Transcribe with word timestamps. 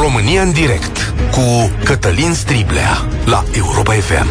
România 0.00 0.42
în 0.42 0.52
direct 0.52 1.14
cu 1.30 1.70
Cătălin 1.84 2.32
Striblea 2.32 3.06
la 3.24 3.44
Europa 3.52 3.92
FM. 3.92 4.26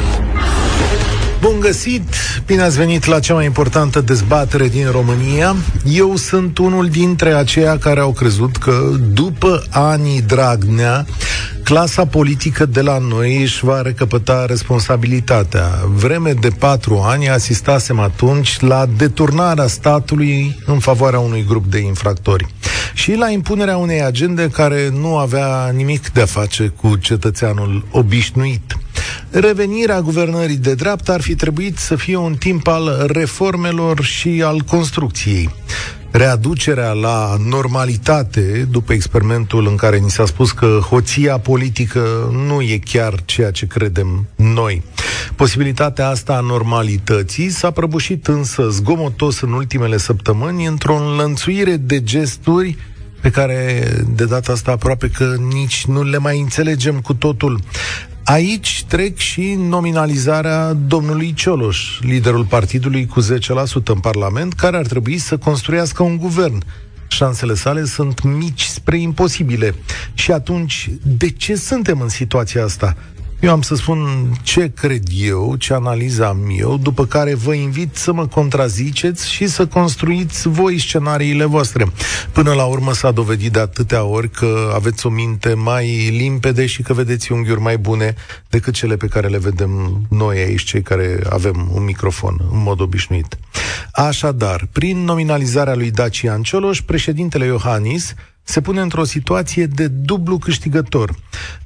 Bun 1.41 1.59
găsit! 1.59 2.13
Bine 2.45 2.61
ați 2.61 2.77
venit 2.77 3.05
la 3.05 3.19
cea 3.19 3.33
mai 3.33 3.45
importantă 3.45 4.01
dezbatere 4.01 4.67
din 4.67 4.91
România. 4.91 5.55
Eu 5.85 6.15
sunt 6.15 6.57
unul 6.57 6.87
dintre 6.87 7.33
aceia 7.33 7.77
care 7.77 7.99
au 7.99 8.11
crezut 8.11 8.57
că 8.57 8.89
după 9.13 9.63
anii 9.69 10.21
Dragnea, 10.21 11.05
clasa 11.69 12.05
politică 12.05 12.65
de 12.65 12.81
la 12.81 12.97
noi 12.97 13.41
își 13.41 13.65
va 13.65 13.81
recăpăta 13.81 14.45
responsabilitatea. 14.45 15.69
Vreme 15.87 16.33
de 16.33 16.49
patru 16.49 16.97
ani 16.97 17.29
asistasem 17.29 17.99
atunci 17.99 18.59
la 18.59 18.85
deturnarea 18.97 19.67
statului 19.67 20.59
în 20.65 20.79
favoarea 20.79 21.19
unui 21.19 21.45
grup 21.47 21.65
de 21.65 21.77
infractori 21.79 22.47
și 22.93 23.13
la 23.13 23.29
impunerea 23.29 23.77
unei 23.77 24.03
agende 24.03 24.49
care 24.49 24.89
nu 24.99 25.17
avea 25.17 25.71
nimic 25.75 26.09
de 26.09 26.21
a 26.21 26.25
face 26.25 26.67
cu 26.67 26.95
cetățeanul 26.95 27.85
obișnuit. 27.91 28.77
Revenirea 29.29 30.01
guvernării 30.01 30.57
de 30.57 30.73
dreapta 30.73 31.13
ar 31.13 31.21
fi 31.21 31.35
trebuit 31.35 31.77
să 31.77 31.95
fie 31.95 32.15
un 32.15 32.35
timp 32.35 32.67
al 32.67 33.09
reformelor 33.13 34.03
și 34.03 34.41
al 34.45 34.59
construcției 34.59 35.49
readucerea 36.11 36.91
la 36.91 37.35
normalitate, 37.45 38.67
după 38.71 38.93
experimentul 38.93 39.67
în 39.67 39.75
care 39.75 39.97
ni 39.97 40.09
s-a 40.09 40.25
spus 40.25 40.51
că 40.51 40.79
hoția 40.89 41.37
politică 41.37 42.31
nu 42.47 42.61
e 42.61 42.77
chiar 42.77 43.13
ceea 43.25 43.51
ce 43.51 43.65
credem 43.65 44.27
noi. 44.35 44.83
Posibilitatea 45.35 46.07
asta 46.07 46.33
a 46.33 46.39
normalității 46.39 47.49
s-a 47.49 47.71
prăbușit 47.71 48.27
însă 48.27 48.67
zgomotos 48.69 49.41
în 49.41 49.51
ultimele 49.51 49.97
săptămâni 49.97 50.65
într-o 50.65 50.95
înlănțuire 50.95 51.75
de 51.75 52.03
gesturi 52.03 52.77
pe 53.21 53.29
care 53.29 53.83
de 54.15 54.25
data 54.25 54.51
asta 54.51 54.71
aproape 54.71 55.07
că 55.09 55.35
nici 55.53 55.85
nu 55.85 56.03
le 56.03 56.17
mai 56.17 56.39
înțelegem 56.39 56.99
cu 56.99 57.13
totul. 57.13 57.59
Aici 58.31 58.83
trec 58.87 59.17
și 59.17 59.55
nominalizarea 59.57 60.73
domnului 60.73 61.33
Cioloș, 61.33 61.99
liderul 62.01 62.45
partidului 62.45 63.05
cu 63.05 63.21
10% 63.21 63.25
în 63.85 63.99
Parlament, 63.99 64.53
care 64.53 64.77
ar 64.77 64.85
trebui 64.85 65.17
să 65.17 65.37
construiască 65.37 66.03
un 66.03 66.17
guvern. 66.17 66.63
Șansele 67.07 67.53
sale 67.53 67.85
sunt 67.85 68.23
mici 68.23 68.63
spre 68.63 68.97
imposibile. 68.97 69.75
Și 70.13 70.31
atunci, 70.31 70.89
de 71.01 71.29
ce 71.29 71.55
suntem 71.55 72.01
în 72.01 72.09
situația 72.09 72.63
asta? 72.63 72.97
Eu 73.41 73.51
am 73.51 73.61
să 73.61 73.75
spun 73.75 74.31
ce 74.43 74.71
cred 74.75 75.03
eu, 75.13 75.55
ce 75.55 75.73
analiza 75.73 76.27
am 76.27 76.53
eu, 76.57 76.77
după 76.77 77.05
care 77.05 77.33
vă 77.33 77.53
invit 77.53 77.95
să 77.95 78.13
mă 78.13 78.27
contraziceți 78.27 79.31
și 79.31 79.47
să 79.47 79.67
construiți 79.67 80.47
voi 80.47 80.79
scenariile 80.79 81.45
voastre. 81.45 81.85
Până 82.31 82.53
la 82.53 82.65
urmă 82.65 82.93
s-a 82.93 83.11
dovedit 83.11 83.51
de 83.51 83.59
atâtea 83.59 84.03
ori 84.03 84.29
că 84.29 84.71
aveți 84.75 85.05
o 85.05 85.09
minte 85.09 85.53
mai 85.53 86.09
limpede 86.09 86.65
și 86.65 86.81
că 86.81 86.93
vedeți 86.93 87.31
unghiuri 87.31 87.61
mai 87.61 87.77
bune 87.77 88.15
decât 88.49 88.73
cele 88.73 88.95
pe 88.95 89.07
care 89.07 89.27
le 89.27 89.37
vedem 89.37 90.01
noi 90.09 90.37
aici, 90.37 90.63
cei 90.63 90.81
care 90.81 91.19
avem 91.29 91.69
un 91.73 91.83
microfon 91.83 92.37
în 92.51 92.61
mod 92.61 92.79
obișnuit. 92.79 93.37
Așadar, 93.91 94.67
prin 94.71 95.03
nominalizarea 95.03 95.75
lui 95.75 95.91
Dacian 95.91 96.41
Cioloș, 96.41 96.81
președintele 96.81 97.45
Iohannis 97.45 98.13
se 98.49 98.61
pune 98.61 98.81
într-o 98.81 99.03
situație 99.03 99.65
de 99.65 99.87
dublu 99.87 100.37
câștigător. 100.37 101.15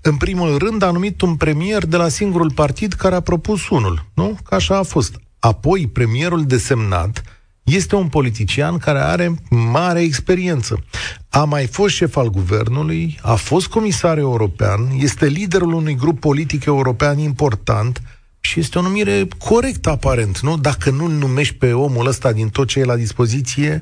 În 0.02 0.16
primul 0.16 0.58
rând 0.58 0.82
a 0.82 0.92
numit 0.92 1.22
un 1.22 1.36
premier 1.36 1.86
de 1.86 1.98
la 1.98 2.08
singurul 2.08 2.52
partid 2.52 2.94
care 2.94 3.16
a 3.16 3.20
propus 3.20 3.70
unul, 3.70 4.06
nu? 4.14 4.38
Că 4.44 4.56
așa 4.56 4.78
a 4.78 4.84
fost. 4.84 5.20
Apoi, 5.40 5.88
premierul 5.88 6.46
desemnat 6.46 7.24
este 7.64 7.96
un 7.96 8.08
politician 8.08 8.78
care 8.78 9.00
are 9.00 9.36
mare 9.50 10.02
experiență. 10.02 10.84
A 11.30 11.44
mai 11.44 11.66
fost 11.66 11.96
șef 11.96 12.16
al 12.16 12.30
guvernului, 12.30 13.20
a 13.22 13.36
fost 13.36 13.68
comisar 13.68 14.18
european, 14.18 14.90
este 14.98 15.26
liderul 15.26 15.74
unui 15.74 15.96
grup 15.96 16.20
politic 16.20 16.66
european 16.66 17.18
important 17.18 18.02
și 18.40 18.60
este 18.60 18.80
o 18.80 18.82
numire 18.82 19.28
corectă 19.38 19.90
aparent, 19.90 20.40
nu? 20.40 20.58
Dacă 20.58 20.90
nu-l 20.90 21.12
numești 21.12 21.56
pe 21.56 21.74
omul 21.74 22.08
ăsta 22.08 22.32
din 22.32 22.50
tot 22.50 22.68
ce 22.68 22.80
e 22.80 22.84
la 22.84 22.96
dispoziție, 22.96 23.82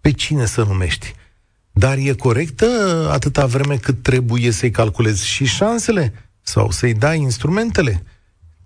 pe 0.00 0.10
cine 0.10 0.46
să 0.46 0.62
numești? 0.62 1.14
Dar 1.72 1.96
e 1.98 2.12
corectă 2.12 2.66
atâta 3.12 3.46
vreme 3.46 3.76
cât 3.76 4.02
trebuie 4.02 4.50
să-i 4.50 4.70
calculezi 4.70 5.26
și 5.26 5.44
șansele 5.44 6.30
sau 6.42 6.70
să-i 6.70 6.94
dai 6.94 7.18
instrumentele? 7.18 8.02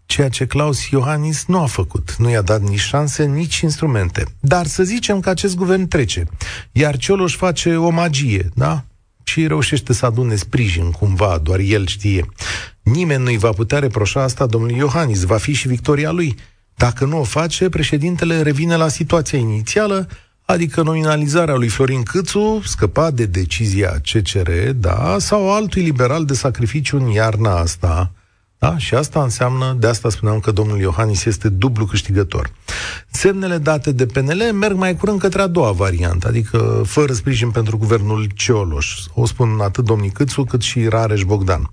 Ceea 0.06 0.28
ce 0.28 0.46
Claus 0.46 0.88
Iohannis 0.88 1.44
nu 1.46 1.60
a 1.60 1.66
făcut. 1.66 2.14
Nu 2.18 2.30
i-a 2.30 2.42
dat 2.42 2.62
nici 2.62 2.80
șanse, 2.80 3.24
nici 3.24 3.58
instrumente. 3.60 4.24
Dar 4.40 4.66
să 4.66 4.82
zicem 4.82 5.20
că 5.20 5.30
acest 5.30 5.56
guvern 5.56 5.88
trece, 5.88 6.24
iar 6.72 6.96
Cioloș 6.96 7.36
face 7.36 7.76
o 7.76 7.88
magie, 7.88 8.50
da? 8.54 8.84
Și 9.22 9.46
reușește 9.46 9.92
să 9.92 10.06
adune 10.06 10.34
sprijin 10.34 10.90
cumva, 10.90 11.38
doar 11.42 11.58
el 11.58 11.86
știe. 11.86 12.26
Nimeni 12.82 13.22
nu-i 13.22 13.38
va 13.38 13.50
putea 13.50 13.78
reproșa 13.78 14.22
asta 14.22 14.46
domnului 14.46 14.76
Iohannis, 14.76 15.22
va 15.22 15.36
fi 15.36 15.52
și 15.52 15.68
victoria 15.68 16.10
lui. 16.10 16.36
Dacă 16.74 17.04
nu 17.04 17.20
o 17.20 17.22
face, 17.22 17.68
președintele 17.68 18.42
revine 18.42 18.76
la 18.76 18.88
situația 18.88 19.38
inițială, 19.38 20.08
adică 20.46 20.82
nominalizarea 20.82 21.54
lui 21.54 21.68
Florin 21.68 22.02
Câțu, 22.02 22.62
scăpa 22.64 23.10
de 23.10 23.26
decizia 23.26 24.00
CCR, 24.12 24.50
da, 24.74 25.16
sau 25.18 25.54
altui 25.54 25.82
liberal 25.82 26.24
de 26.24 26.34
sacrificiu 26.34 26.96
în 26.96 27.06
iarna 27.06 27.58
asta, 27.58 28.12
da? 28.58 28.78
Și 28.78 28.94
asta 28.94 29.22
înseamnă, 29.22 29.76
de 29.78 29.86
asta 29.86 30.08
spuneam 30.08 30.40
că 30.40 30.50
domnul 30.50 30.78
Iohannis 30.78 31.24
este 31.24 31.48
dublu 31.48 31.84
câștigător. 31.84 32.50
Semnele 33.10 33.58
date 33.58 33.92
de 33.92 34.06
PNL 34.06 34.52
merg 34.52 34.76
mai 34.76 34.96
curând 34.96 35.20
către 35.20 35.42
a 35.42 35.46
doua 35.46 35.72
variantă, 35.72 36.28
adică 36.28 36.82
fără 36.86 37.12
sprijin 37.12 37.50
pentru 37.50 37.78
guvernul 37.78 38.26
Cioloș. 38.34 38.96
O 39.14 39.26
spun 39.26 39.60
atât 39.60 39.84
domnul 39.84 40.10
Câțu 40.10 40.44
cât 40.44 40.62
și 40.62 40.88
Rareș 40.88 41.22
Bogdan. 41.22 41.70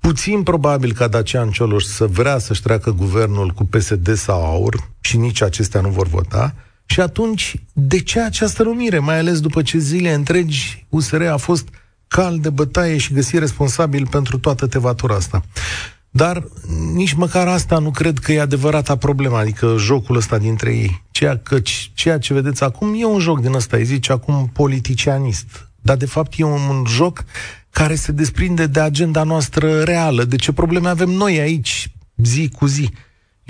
Puțin 0.00 0.42
probabil 0.42 0.92
ca 0.92 1.08
Dacian 1.08 1.50
Cioloș 1.50 1.84
să 1.84 2.06
vrea 2.06 2.38
să-și 2.38 2.62
treacă 2.62 2.90
guvernul 2.90 3.48
cu 3.48 3.64
PSD 3.64 4.14
sau 4.14 4.44
AUR 4.44 4.90
și 5.00 5.16
nici 5.16 5.42
acestea 5.42 5.80
nu 5.80 5.88
vor 5.88 6.06
vota, 6.06 6.54
și 6.90 7.00
atunci, 7.00 7.54
de 7.72 8.00
ce 8.00 8.20
această 8.20 8.62
numire? 8.62 8.98
Mai 8.98 9.18
ales 9.18 9.40
după 9.40 9.62
ce 9.62 9.78
zile 9.78 10.12
întregi 10.12 10.86
USR 10.88 11.22
a 11.22 11.36
fost 11.36 11.68
cal 12.08 12.38
de 12.38 12.50
bătaie 12.50 12.96
și 12.96 13.12
găsi 13.12 13.38
responsabil 13.38 14.06
pentru 14.06 14.38
toată 14.38 14.66
tevatura 14.66 15.14
asta. 15.14 15.42
Dar 16.10 16.44
nici 16.94 17.12
măcar 17.12 17.48
asta 17.48 17.78
nu 17.78 17.90
cred 17.90 18.18
că 18.18 18.32
e 18.32 18.40
adevărata 18.40 18.96
problema, 18.96 19.38
adică 19.38 19.74
jocul 19.78 20.16
ăsta 20.16 20.38
dintre 20.38 20.70
ei. 20.70 21.02
Ceea, 21.10 21.38
că, 21.38 21.58
ceea 21.94 22.18
ce 22.18 22.34
vedeți 22.34 22.64
acum 22.64 22.94
e 22.96 23.04
un 23.04 23.18
joc 23.18 23.40
din 23.40 23.54
ăsta, 23.54 23.76
îi 23.76 23.84
zice 23.84 24.12
acum 24.12 24.50
politicianist. 24.52 25.70
Dar 25.80 25.96
de 25.96 26.06
fapt 26.06 26.32
e 26.36 26.44
un, 26.44 26.60
un 26.60 26.84
joc 26.88 27.24
care 27.70 27.94
se 27.94 28.12
desprinde 28.12 28.66
de 28.66 28.80
agenda 28.80 29.22
noastră 29.22 29.82
reală, 29.82 30.24
de 30.24 30.36
ce 30.36 30.52
probleme 30.52 30.88
avem 30.88 31.10
noi 31.10 31.38
aici, 31.38 31.92
zi 32.16 32.48
cu 32.48 32.66
zi 32.66 32.90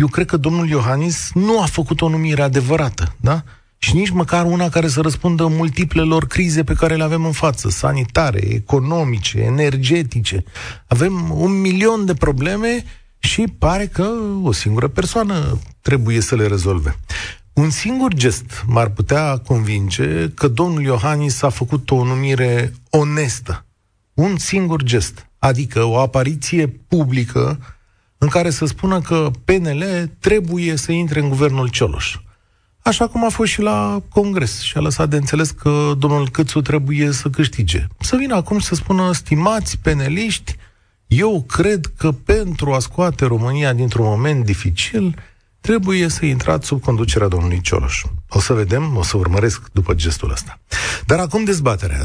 eu 0.00 0.06
cred 0.06 0.26
că 0.26 0.36
domnul 0.36 0.68
Iohannis 0.68 1.30
nu 1.34 1.60
a 1.60 1.64
făcut 1.64 2.00
o 2.00 2.08
numire 2.08 2.42
adevărată, 2.42 3.14
da? 3.20 3.42
Și 3.78 3.94
nici 3.94 4.10
măcar 4.10 4.44
una 4.44 4.68
care 4.68 4.88
să 4.88 5.00
răspundă 5.00 5.46
multiplelor 5.46 6.26
crize 6.26 6.64
pe 6.64 6.74
care 6.74 6.96
le 6.96 7.02
avem 7.02 7.24
în 7.24 7.32
față, 7.32 7.68
sanitare, 7.68 8.38
economice, 8.38 9.38
energetice. 9.38 10.44
Avem 10.86 11.40
un 11.40 11.60
milion 11.60 12.04
de 12.04 12.14
probleme 12.14 12.84
și 13.18 13.54
pare 13.58 13.86
că 13.86 14.08
o 14.42 14.52
singură 14.52 14.88
persoană 14.88 15.58
trebuie 15.80 16.20
să 16.20 16.36
le 16.36 16.46
rezolve. 16.46 16.98
Un 17.52 17.70
singur 17.70 18.14
gest 18.14 18.64
m-ar 18.66 18.88
putea 18.88 19.38
convinge 19.38 20.28
că 20.28 20.48
domnul 20.48 20.82
Iohannis 20.82 21.42
a 21.42 21.48
făcut 21.48 21.90
o 21.90 22.04
numire 22.04 22.72
onestă. 22.90 23.64
Un 24.14 24.36
singur 24.36 24.82
gest, 24.82 25.26
adică 25.38 25.84
o 25.84 25.98
apariție 25.98 26.66
publică 26.66 27.58
în 28.22 28.28
care 28.28 28.50
să 28.50 28.64
spună 28.64 29.00
că 29.00 29.30
PNL 29.44 30.10
trebuie 30.18 30.76
să 30.76 30.92
intre 30.92 31.20
în 31.20 31.28
guvernul 31.28 31.68
Cioloș. 31.68 32.16
Așa 32.82 33.08
cum 33.08 33.24
a 33.24 33.28
fost 33.28 33.50
și 33.50 33.60
la 33.60 34.02
Congres 34.08 34.60
și 34.60 34.76
a 34.76 34.80
lăsat 34.80 35.08
de 35.08 35.16
înțeles 35.16 35.50
că 35.50 35.92
domnul 35.98 36.28
Câțu 36.28 36.60
trebuie 36.60 37.10
să 37.10 37.30
câștige. 37.30 37.86
Să 38.00 38.16
vină 38.16 38.34
acum 38.34 38.58
să 38.58 38.74
spună, 38.74 39.12
stimați 39.12 39.78
peneliști, 39.78 40.56
eu 41.06 41.42
cred 41.42 41.92
că 41.96 42.12
pentru 42.12 42.72
a 42.72 42.78
scoate 42.78 43.24
România 43.24 43.72
dintr-un 43.72 44.04
moment 44.04 44.44
dificil, 44.44 45.14
trebuie 45.60 46.08
să 46.08 46.24
intrați 46.24 46.66
sub 46.66 46.82
conducerea 46.82 47.28
domnului 47.28 47.60
Cioloș. 47.60 48.02
O 48.28 48.40
să 48.40 48.52
vedem, 48.52 48.96
o 48.96 49.02
să 49.02 49.16
urmăresc 49.16 49.62
după 49.72 49.94
gestul 49.94 50.30
ăsta. 50.30 50.60
Dar 51.06 51.18
acum 51.18 51.44
dezbaterea. 51.44 52.00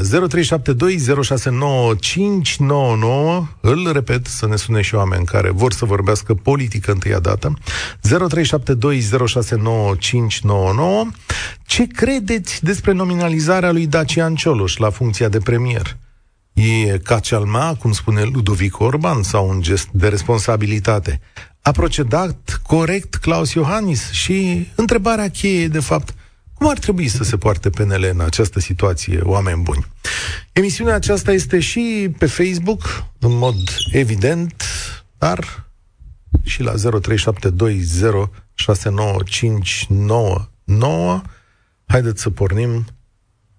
îl 3.60 3.92
repet, 3.92 4.26
să 4.26 4.46
ne 4.46 4.56
sune 4.56 4.80
și 4.80 4.94
oameni 4.94 5.24
care 5.24 5.50
vor 5.50 5.72
să 5.72 5.84
vorbească 5.84 6.34
politică 6.34 6.92
întâia 6.92 7.18
dată. 7.18 7.54
0372069599. 7.54 7.58
Ce 11.66 11.86
credeți 11.86 12.64
despre 12.64 12.92
nominalizarea 12.92 13.72
lui 13.72 13.86
Dacian 13.86 14.34
Cioloș 14.34 14.76
la 14.76 14.90
funcția 14.90 15.28
de 15.28 15.38
premier? 15.38 15.96
E 16.52 16.98
cacealma, 16.98 17.74
cum 17.74 17.92
spune 17.92 18.22
Ludovic 18.22 18.80
Orban, 18.80 19.22
sau 19.22 19.48
un 19.48 19.60
gest 19.60 19.88
de 19.92 20.08
responsabilitate? 20.08 21.20
A 21.66 21.70
procedat 21.70 22.60
corect 22.66 23.14
Claus 23.14 23.52
Iohannis 23.52 24.10
și 24.10 24.66
întrebarea 24.74 25.30
cheie, 25.30 25.68
de 25.68 25.80
fapt, 25.80 26.14
cum 26.54 26.68
ar 26.68 26.78
trebui 26.78 27.08
să 27.08 27.24
se 27.24 27.36
poarte 27.36 27.70
PNL 27.70 28.08
în 28.12 28.20
această 28.20 28.60
situație, 28.60 29.20
oameni 29.22 29.62
buni? 29.62 29.86
Emisiunea 30.52 30.94
aceasta 30.94 31.32
este 31.32 31.60
și 31.60 32.14
pe 32.18 32.26
Facebook, 32.26 32.82
în 33.18 33.38
mod 33.38 33.54
evident, 33.92 34.62
dar 35.18 35.66
și 36.44 36.62
la 36.62 36.72
0372069599. 36.72 36.76
Haideți 41.86 42.22
să 42.22 42.30
pornim 42.30 42.84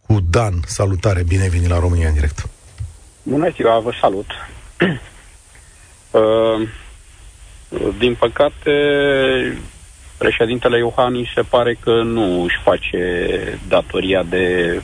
cu 0.08 0.20
Dan. 0.30 0.54
Salutare, 0.66 1.24
bine 1.24 1.50
venit 1.50 1.70
la 1.70 1.80
România 1.80 2.08
în 2.08 2.14
direct. 2.14 2.50
Bună 3.24 3.50
ziua, 3.50 3.80
vă 3.80 3.92
salut. 4.02 4.26
uh, 6.12 6.68
din 7.98 8.16
păcate, 8.16 8.72
președintele 10.18 10.78
Iohannis 10.78 11.28
se 11.34 11.42
pare 11.42 11.78
că 11.80 12.02
nu 12.02 12.44
își 12.44 12.60
face 12.64 13.60
datoria 13.68 14.24
de 14.24 14.82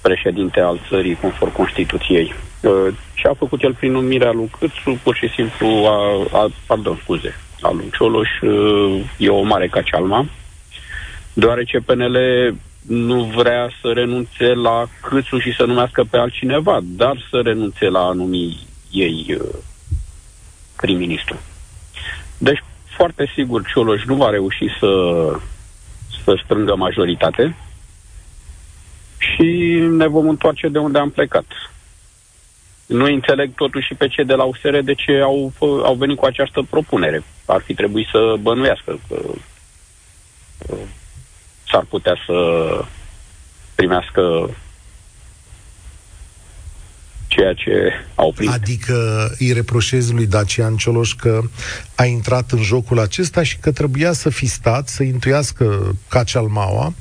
președinte 0.00 0.60
al 0.60 0.80
țării 0.88 1.18
conform 1.20 1.52
Constituției. 1.52 2.34
Uh, 2.60 2.94
ce 3.14 3.28
a 3.28 3.34
făcut 3.34 3.62
el 3.62 3.74
prin 3.74 3.92
numirea 3.92 4.32
lui 4.32 4.50
Câțu, 4.58 4.98
pur 5.02 5.16
și 5.16 5.28
simplu, 5.28 5.66
a, 5.66 6.26
a, 6.38 6.48
pardon, 6.66 6.98
scuze, 7.02 7.36
al 7.60 7.76
lui 7.76 7.90
Cioloș, 7.92 8.28
uh, 8.40 9.00
e 9.16 9.28
o 9.28 9.42
mare 9.42 9.68
cacealma, 9.68 10.26
deoarece 11.32 11.78
PNL 11.78 12.16
nu 12.86 13.22
vrea 13.24 13.70
să 13.80 13.92
renunțe 13.92 14.44
la 14.44 14.86
Câțu 15.00 15.38
și 15.38 15.54
să 15.54 15.64
numească 15.64 16.04
pe 16.10 16.16
altcineva, 16.16 16.78
dar 16.82 17.26
să 17.30 17.40
renunțe 17.44 17.88
la 17.88 18.00
a 18.00 18.12
numi 18.12 18.58
ei 18.90 19.26
uh, 19.40 19.54
prim-ministru. 20.76 21.36
Deci, 22.38 22.62
foarte 22.96 23.30
sigur, 23.34 23.66
Cioloș 23.66 24.04
nu 24.04 24.14
va 24.14 24.30
reuși 24.30 24.68
să, 24.78 24.88
să 26.24 26.40
strângă 26.44 26.74
majoritate 26.74 27.56
și 29.18 29.78
ne 29.90 30.06
vom 30.06 30.28
întoarce 30.28 30.68
de 30.68 30.78
unde 30.78 30.98
am 30.98 31.10
plecat. 31.10 31.46
Nu 32.86 33.04
înțeleg 33.04 33.54
totuși 33.54 33.86
și 33.86 33.94
pe 33.94 34.08
cei 34.08 34.24
de 34.24 34.34
la 34.34 34.44
USR 34.44 34.78
de 34.78 34.94
ce 34.94 35.20
au, 35.20 35.52
au 35.60 35.94
venit 35.94 36.16
cu 36.16 36.24
această 36.24 36.66
propunere. 36.70 37.22
Ar 37.46 37.60
fi 37.60 37.74
trebuit 37.74 38.06
să 38.06 38.34
bănuiască 38.40 38.98
că 39.08 39.20
s-ar 41.70 41.84
putea 41.88 42.16
să 42.26 42.34
primească 43.74 44.50
ceea 47.38 47.52
ce 47.52 47.92
au 48.14 48.32
primit. 48.32 48.54
Adică 48.54 49.28
îi 49.38 49.52
reproșezi 49.52 50.14
lui 50.14 50.26
Dacian 50.26 50.76
Cioloș 50.76 51.12
că 51.12 51.40
a 51.94 52.04
intrat 52.04 52.50
în 52.50 52.62
jocul 52.62 52.98
acesta 52.98 53.42
și 53.42 53.58
că 53.58 53.72
trebuia 53.72 54.12
să 54.12 54.30
fi 54.30 54.46
stat, 54.46 54.88
să 54.88 55.02
intuiască 55.02 55.96
Cacealmaua 56.08 56.92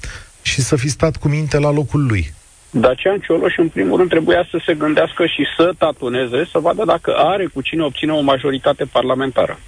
și 0.41 0.61
să 0.61 0.75
fi 0.75 0.89
stat 0.89 1.17
cu 1.17 1.27
minte 1.27 1.59
la 1.59 1.71
locul 1.71 2.05
lui. 2.05 2.33
Dacian 2.69 3.19
Cioloș, 3.19 3.57
în 3.57 3.69
primul 3.69 3.97
rând, 3.97 4.09
trebuia 4.09 4.47
să 4.51 4.59
se 4.65 4.73
gândească 4.73 5.25
și 5.25 5.43
să 5.57 5.73
tatuneze, 5.77 6.47
să 6.51 6.59
vadă 6.59 6.83
dacă 6.85 7.13
are 7.15 7.45
cu 7.53 7.61
cine 7.61 7.83
obține 7.83 8.11
o 8.11 8.21
majoritate 8.21 8.85
parlamentară. 8.85 9.59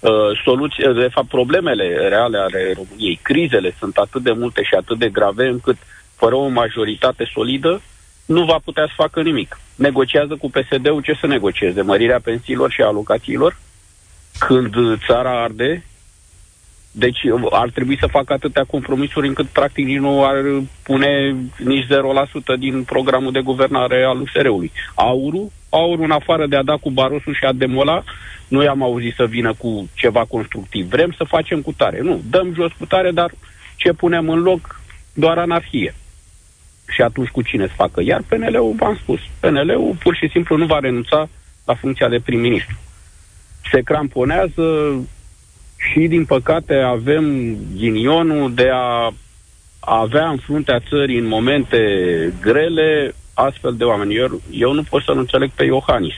Uh, 0.00 0.10
soluții, 0.44 0.94
de 0.94 1.08
fapt, 1.10 1.28
problemele 1.28 2.08
reale 2.08 2.38
ale 2.38 2.72
României, 2.74 3.18
crizele 3.22 3.74
sunt 3.78 3.96
atât 3.96 4.22
de 4.22 4.32
multe 4.32 4.62
și 4.62 4.74
atât 4.74 4.98
de 4.98 5.08
grave 5.08 5.46
încât, 5.46 5.76
fără 6.16 6.34
o 6.34 6.48
majoritate 6.48 7.30
solidă, 7.34 7.82
nu 8.34 8.44
va 8.44 8.58
putea 8.64 8.86
să 8.86 8.92
facă 8.96 9.22
nimic. 9.22 9.60
Negociază 9.74 10.36
cu 10.36 10.50
PSD-ul 10.50 11.02
ce 11.02 11.16
să 11.20 11.26
negocieze? 11.26 11.82
Mărirea 11.82 12.20
pensiilor 12.20 12.70
și 12.70 12.82
alocațiilor? 12.82 13.56
Când 14.38 14.74
țara 15.06 15.42
arde, 15.42 15.84
deci 16.90 17.18
ar 17.50 17.70
trebui 17.70 17.98
să 17.98 18.06
facă 18.06 18.32
atâtea 18.32 18.64
compromisuri 18.64 19.26
încât 19.26 19.46
practic 19.46 19.86
nu 19.86 20.24
ar 20.24 20.36
pune 20.82 21.36
nici 21.64 21.84
0% 21.84 21.88
din 22.58 22.84
programul 22.84 23.32
de 23.32 23.40
guvernare 23.40 24.02
al 24.02 24.20
USR-ului. 24.20 24.72
Aurul, 24.94 25.50
aurul 25.70 26.04
în 26.04 26.10
afară 26.10 26.46
de 26.46 26.56
a 26.56 26.62
da 26.62 26.76
cu 26.76 26.90
barosul 26.90 27.34
și 27.34 27.44
a 27.44 27.52
demola, 27.52 28.04
nu 28.48 28.62
i-am 28.62 28.82
auzit 28.82 29.14
să 29.14 29.24
vină 29.24 29.54
cu 29.54 29.88
ceva 29.94 30.24
constructiv. 30.24 30.86
Vrem 30.86 31.14
să 31.16 31.24
facem 31.24 31.60
cu 31.60 31.72
tare. 31.72 32.00
Nu, 32.00 32.20
dăm 32.30 32.54
jos 32.54 32.72
cu 32.78 32.86
tare, 32.86 33.10
dar 33.10 33.30
ce 33.76 33.92
punem 33.92 34.28
în 34.28 34.42
loc? 34.42 34.80
Doar 35.14 35.38
anarhie. 35.38 35.94
Și 36.90 37.02
atunci 37.02 37.28
cu 37.28 37.42
cine 37.42 37.66
să 37.66 37.72
facă? 37.76 38.02
Iar 38.02 38.22
PNL-ul, 38.28 38.74
v-am 38.76 38.98
spus, 39.02 39.20
PNL-ul 39.40 39.96
pur 39.98 40.14
și 40.14 40.28
simplu 40.28 40.56
nu 40.56 40.66
va 40.66 40.78
renunța 40.78 41.28
la 41.64 41.74
funcția 41.74 42.08
de 42.08 42.20
prim-ministru. 42.20 42.76
Se 43.70 43.80
cramponează, 43.80 44.94
și, 45.88 46.06
din 46.06 46.24
păcate, 46.24 46.74
avem 46.74 47.56
ghinionul 47.76 48.54
de 48.54 48.68
a 48.72 49.12
avea 49.80 50.28
în 50.28 50.36
fruntea 50.36 50.80
țării 50.88 51.18
în 51.18 51.26
momente 51.26 51.78
grele 52.40 53.14
astfel 53.34 53.74
de 53.76 53.84
oameni. 53.84 54.14
Eu, 54.14 54.40
eu 54.50 54.72
nu 54.72 54.82
pot 54.82 55.02
să-l 55.02 55.18
înțeleg 55.18 55.50
pe 55.50 55.64
Iohannis. 55.64 56.14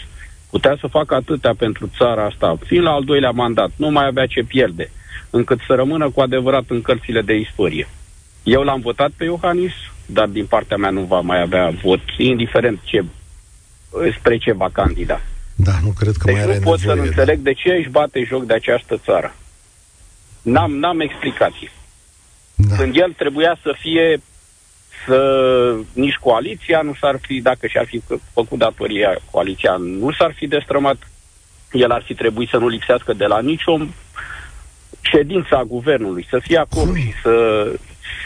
Putea 0.50 0.76
să 0.80 0.86
facă 0.86 1.14
atâtea 1.14 1.54
pentru 1.54 1.90
țara 1.96 2.24
asta, 2.24 2.56
fiind 2.66 2.84
la 2.84 2.90
al 2.90 3.04
doilea 3.04 3.30
mandat, 3.30 3.70
nu 3.76 3.90
mai 3.90 4.06
avea 4.06 4.26
ce 4.26 4.42
pierde, 4.42 4.90
încât 5.30 5.58
să 5.66 5.74
rămână 5.74 6.10
cu 6.10 6.20
adevărat 6.20 6.64
în 6.68 6.82
cărțile 6.82 7.20
de 7.20 7.34
istorie. 7.34 7.88
Eu 8.42 8.62
l-am 8.62 8.80
votat 8.80 9.10
pe 9.16 9.24
Iohannis, 9.24 9.72
dar 10.06 10.26
din 10.26 10.46
partea 10.46 10.76
mea 10.76 10.90
nu 10.90 11.00
va 11.00 11.20
mai 11.20 11.40
avea 11.40 11.72
vot, 11.82 12.00
indiferent 12.18 12.80
ce, 12.82 13.04
spre 14.18 14.36
ce 14.36 14.52
va 14.52 14.68
candida. 14.72 15.20
Da, 15.54 15.72
nu 15.82 15.92
cred 15.98 16.16
că 16.16 16.24
deci 16.24 16.34
mai 16.34 16.42
are 16.42 16.54
nu 16.54 16.60
pot 16.62 16.78
să 16.78 16.92
înțeleg 16.92 17.38
de 17.38 17.52
ce 17.52 17.72
își 17.72 17.88
bate 17.88 18.24
joc 18.24 18.44
de 18.44 18.54
această 18.54 19.00
țară. 19.04 19.34
N-am, 20.42 20.72
n-am 20.72 21.00
explicații. 21.00 21.70
Da. 22.54 22.76
Când 22.76 22.96
el 22.96 23.12
trebuia 23.12 23.58
să 23.62 23.74
fie 23.78 24.20
să 25.06 25.76
nici 25.92 26.14
coaliția 26.14 26.80
nu 26.82 26.94
s-ar 26.94 27.18
fi, 27.20 27.40
dacă 27.40 27.66
și-ar 27.66 27.86
fi 27.86 28.02
făcut 28.32 28.58
datoria 28.58 29.18
coaliția, 29.30 29.76
nu 29.76 30.12
s-ar 30.12 30.32
fi 30.36 30.46
destrămat. 30.46 30.96
El 31.72 31.90
ar 31.90 32.02
fi 32.02 32.14
trebuit 32.14 32.48
să 32.48 32.56
nu 32.56 32.68
lipsească 32.68 33.12
de 33.12 33.24
la 33.24 33.40
nicio 33.40 33.78
ședință 35.00 35.56
a 35.56 35.62
guvernului, 35.62 36.26
să 36.30 36.38
fie 36.38 36.58
acolo 36.58 36.90
cum? 36.90 36.94
și 36.94 37.12
să, 37.22 37.64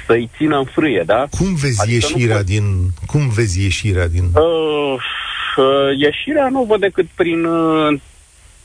să-i 0.07 0.31
țină 0.37 0.59
în 0.59 0.65
frâie, 0.65 1.03
da? 1.07 1.27
Cum 1.39 1.55
vezi 1.55 1.81
adică 1.81 1.95
ieșirea 1.95 2.43
din... 2.43 2.65
Cum 3.07 3.29
vezi 3.29 3.63
ieșirea 3.63 4.09
din... 4.09 4.25
Uh, 4.35 4.95
uh, 5.57 5.99
ieșirea 5.99 6.49
nu 6.49 6.63
văd 6.63 6.81
decât 6.81 7.07
prin 7.15 7.45
uh, 7.45 8.01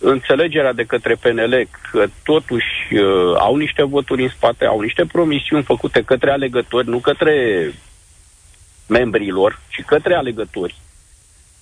înțelegerea 0.02 0.74
de 0.74 0.84
către 0.84 1.16
PNL 1.16 1.68
că 1.92 2.06
totuși 2.24 2.66
uh, 2.92 3.36
au 3.38 3.56
niște 3.56 3.84
voturi 3.84 4.24
în 4.24 4.30
spate, 4.30 4.66
au 4.66 4.80
niște 4.80 5.06
promisiuni 5.06 5.64
făcute 5.64 6.02
către 6.02 6.32
alegători, 6.32 6.90
nu 6.90 7.00
către 7.00 7.34
membrii 8.88 9.30
lor, 9.30 9.60
ci 9.70 9.84
către 9.86 10.14
alegători. 10.14 10.76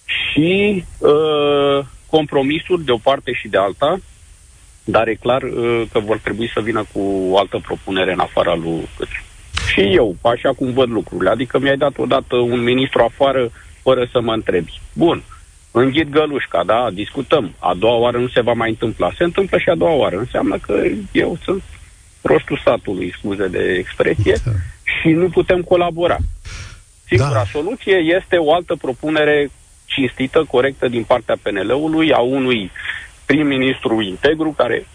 Și 0.06 0.84
uh, 0.98 1.86
compromisuri 2.10 2.84
de 2.84 2.92
o 2.92 2.98
parte 2.98 3.34
și 3.34 3.48
de 3.48 3.58
alta, 3.58 4.00
dar 4.84 5.08
e 5.08 5.16
clar 5.16 5.44
uh, 5.44 5.82
că 5.92 6.00
vor 6.00 6.18
trebui 6.18 6.52
să 6.54 6.62
vină 6.62 6.86
cu 6.94 7.00
o 7.30 7.38
altă 7.38 7.60
propunere 7.64 8.12
în 8.12 8.20
afara 8.20 8.56
lui 8.56 8.88
Cățu. 8.98 9.24
Și 9.74 9.96
eu, 9.96 10.16
așa 10.22 10.54
cum 10.54 10.74
văd 10.74 10.90
lucrurile, 10.90 11.30
adică 11.30 11.60
mi-ai 11.60 11.78
dat 11.78 11.98
odată 11.98 12.36
un 12.36 12.64
ministru 12.64 13.02
afară 13.02 13.52
fără 13.82 14.08
să 14.12 14.22
mă 14.22 14.34
întrebi. 14.34 14.82
Bun, 14.94 15.18
uh, 15.18 15.40
înghit 15.72 16.10
gălușca, 16.10 16.64
da, 16.64 16.90
discutăm. 16.94 17.56
A 17.60 17.74
doua 17.74 17.96
oară 17.96 18.18
nu 18.18 18.28
se 18.28 18.42
va 18.42 18.54
mai 18.54 18.70
întâmpla. 18.70 19.12
Se 19.18 19.24
întâmplă 19.24 19.58
și 19.58 19.70
a 19.70 19.76
doua 19.76 19.94
oară. 19.94 20.18
Înseamnă 20.18 20.58
că 20.58 20.82
eu 21.12 21.38
sunt 21.44 21.64
prostul 22.22 22.62
satului, 22.64 23.14
scuze 23.18 23.48
de 23.48 23.76
expresie, 23.78 24.36
da. 24.46 24.52
și 24.84 25.10
nu 25.10 25.30
putem 25.30 25.62
colabora. 25.62 26.18
Singura 27.08 27.34
da. 27.34 27.44
soluție 27.52 27.96
este 27.96 28.38
o 28.38 28.54
altă 28.54 28.76
propunere 28.76 29.52
cinstită, 29.86 30.46
corectă 30.48 30.88
din 30.88 31.04
partea 31.04 31.38
PNL-ului, 31.42 32.14
a 32.14 32.20
unui 32.20 32.72
prim-ministru 33.26 34.02
integru 34.02 34.54
care 34.58 34.88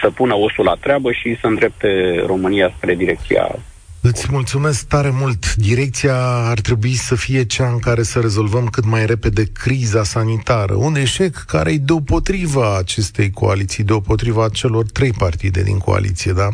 să 0.00 0.10
pună 0.10 0.34
osul 0.34 0.64
la 0.64 0.74
treabă 0.80 1.12
și 1.12 1.36
să 1.40 1.46
îndrepte 1.46 2.22
România 2.26 2.72
spre 2.76 2.94
direcția 2.94 3.58
Îți 4.02 4.26
mulțumesc 4.30 4.86
tare 4.86 5.10
mult. 5.10 5.54
Direcția 5.54 6.16
ar 6.24 6.60
trebui 6.60 6.94
să 6.94 7.14
fie 7.14 7.44
cea 7.44 7.68
în 7.68 7.78
care 7.78 8.02
să 8.02 8.20
rezolvăm 8.20 8.66
cât 8.66 8.84
mai 8.84 9.06
repede 9.06 9.44
criza 9.44 10.04
sanitară. 10.04 10.74
Un 10.74 10.94
eșec 10.94 11.34
care 11.34 11.72
e 11.72 11.76
deopotriva 11.76 12.76
acestei 12.76 13.30
coaliții, 13.30 13.84
deopotriva 13.84 14.48
celor 14.48 14.90
trei 14.90 15.12
partide 15.12 15.62
din 15.62 15.78
coaliție, 15.78 16.32
da? 16.32 16.48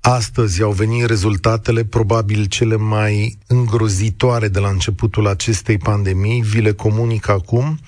Astăzi 0.00 0.62
au 0.62 0.72
venit 0.72 1.06
rezultatele 1.06 1.84
probabil 1.84 2.44
cele 2.44 2.76
mai 2.76 3.38
îngrozitoare 3.46 4.48
de 4.48 4.58
la 4.58 4.68
începutul 4.68 5.26
acestei 5.26 5.78
pandemii. 5.78 6.42
Vi 6.42 6.60
le 6.60 6.72
comunic 6.72 7.28
acum. 7.28 7.78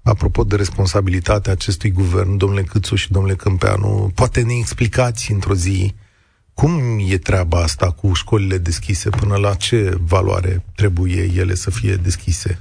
apropo 0.03 0.43
de 0.43 0.55
responsabilitatea 0.55 1.51
acestui 1.51 1.91
guvern, 1.91 2.37
domnule 2.37 2.63
Câțu 2.63 2.95
și 2.95 3.11
domnule 3.11 3.35
Câmpeanu, 3.35 4.11
poate 4.15 4.41
ne 4.41 4.53
explicați 4.53 5.31
într-o 5.31 5.53
zi 5.53 5.93
cum 6.53 6.99
e 7.07 7.17
treaba 7.17 7.61
asta 7.61 7.91
cu 7.91 8.13
școlile 8.13 8.57
deschise, 8.57 9.09
până 9.09 9.35
la 9.35 9.53
ce 9.53 9.97
valoare 10.01 10.65
trebuie 10.75 11.31
ele 11.35 11.55
să 11.55 11.69
fie 11.69 11.95
deschise? 11.95 12.59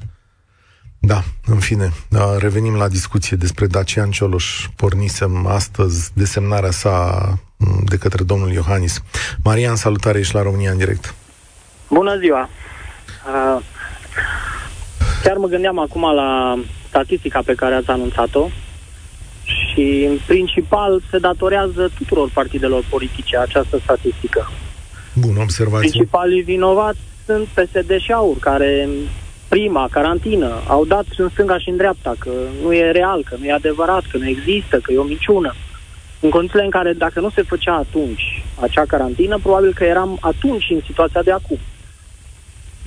Da, 0.99 1.25
în 1.47 1.59
fine, 1.59 1.93
da, 2.09 2.39
revenim 2.39 2.75
la 2.75 2.89
discuție 2.89 3.37
despre 3.37 3.67
Dacian 3.67 4.11
Cioloș. 4.11 4.69
Pornisem 4.77 5.47
astăzi 5.47 6.11
desemnarea 6.15 6.71
sa 6.71 7.39
de 7.85 7.97
către 7.97 8.25
domnul 8.25 8.53
Iohannis. 8.53 9.03
Marian, 9.43 9.77
salutare, 9.77 10.19
ești 10.19 10.35
la 10.35 10.43
România 10.43 10.71
în 10.71 10.79
direct. 10.79 11.15
Bună 11.89 12.19
ziua! 12.19 12.49
Uh, 13.27 13.63
chiar 15.23 15.37
mă 15.37 15.47
gândeam 15.47 15.79
acum 15.79 16.03
la 16.15 16.59
statistica 16.89 17.43
pe 17.45 17.55
care 17.55 17.75
ați 17.75 17.91
anunțat-o 17.91 18.49
și 19.45 20.07
în 20.09 20.19
principal 20.27 21.03
se 21.11 21.19
datorează 21.19 21.91
tuturor 21.99 22.31
partidelor 22.33 22.85
politice 22.91 23.39
această 23.39 23.79
statistică. 23.83 24.51
Bun, 25.15 25.37
observație. 25.37 25.89
Principalii 25.89 26.43
vinovați 26.43 26.99
sunt 27.27 27.47
PSD 27.47 27.99
și 27.99 28.13
AUR, 28.13 28.37
care 28.39 28.89
prima 29.49 29.89
carantină 29.91 30.61
au 30.67 30.85
dat 30.85 31.05
în 31.17 31.29
stânga 31.29 31.59
și 31.59 31.69
în 31.69 31.77
dreapta 31.77 32.15
că 32.19 32.31
nu 32.63 32.73
e 32.73 32.91
real, 32.91 33.23
că 33.25 33.37
nu 33.39 33.45
e 33.45 33.53
adevărat, 33.53 34.03
că 34.11 34.17
nu 34.17 34.29
există, 34.29 34.79
că 34.79 34.93
e 34.93 34.99
o 34.99 35.03
minciună. 35.03 35.55
În 36.21 36.31
condițiile 36.31 36.65
în 36.65 36.71
care 36.71 36.93
dacă 36.93 37.21
nu 37.21 37.31
se 37.31 37.43
făcea 37.43 37.75
atunci 37.75 38.43
acea 38.61 38.85
carantină, 38.85 39.39
probabil 39.43 39.73
că 39.75 39.85
eram 39.85 40.19
atunci 40.21 40.67
în 40.71 40.81
situația 40.87 41.23
de 41.23 41.31
acum. 41.31 41.59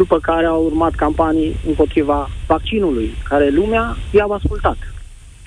După 0.01 0.20
care 0.20 0.46
au 0.46 0.63
urmat 0.63 0.96
campanii 0.96 1.60
împotriva 1.68 2.29
vaccinului, 2.48 3.13
care 3.29 3.50
lumea 3.50 3.98
i-a 4.12 4.27
ascultat. 4.29 4.77
Da. 4.79 4.88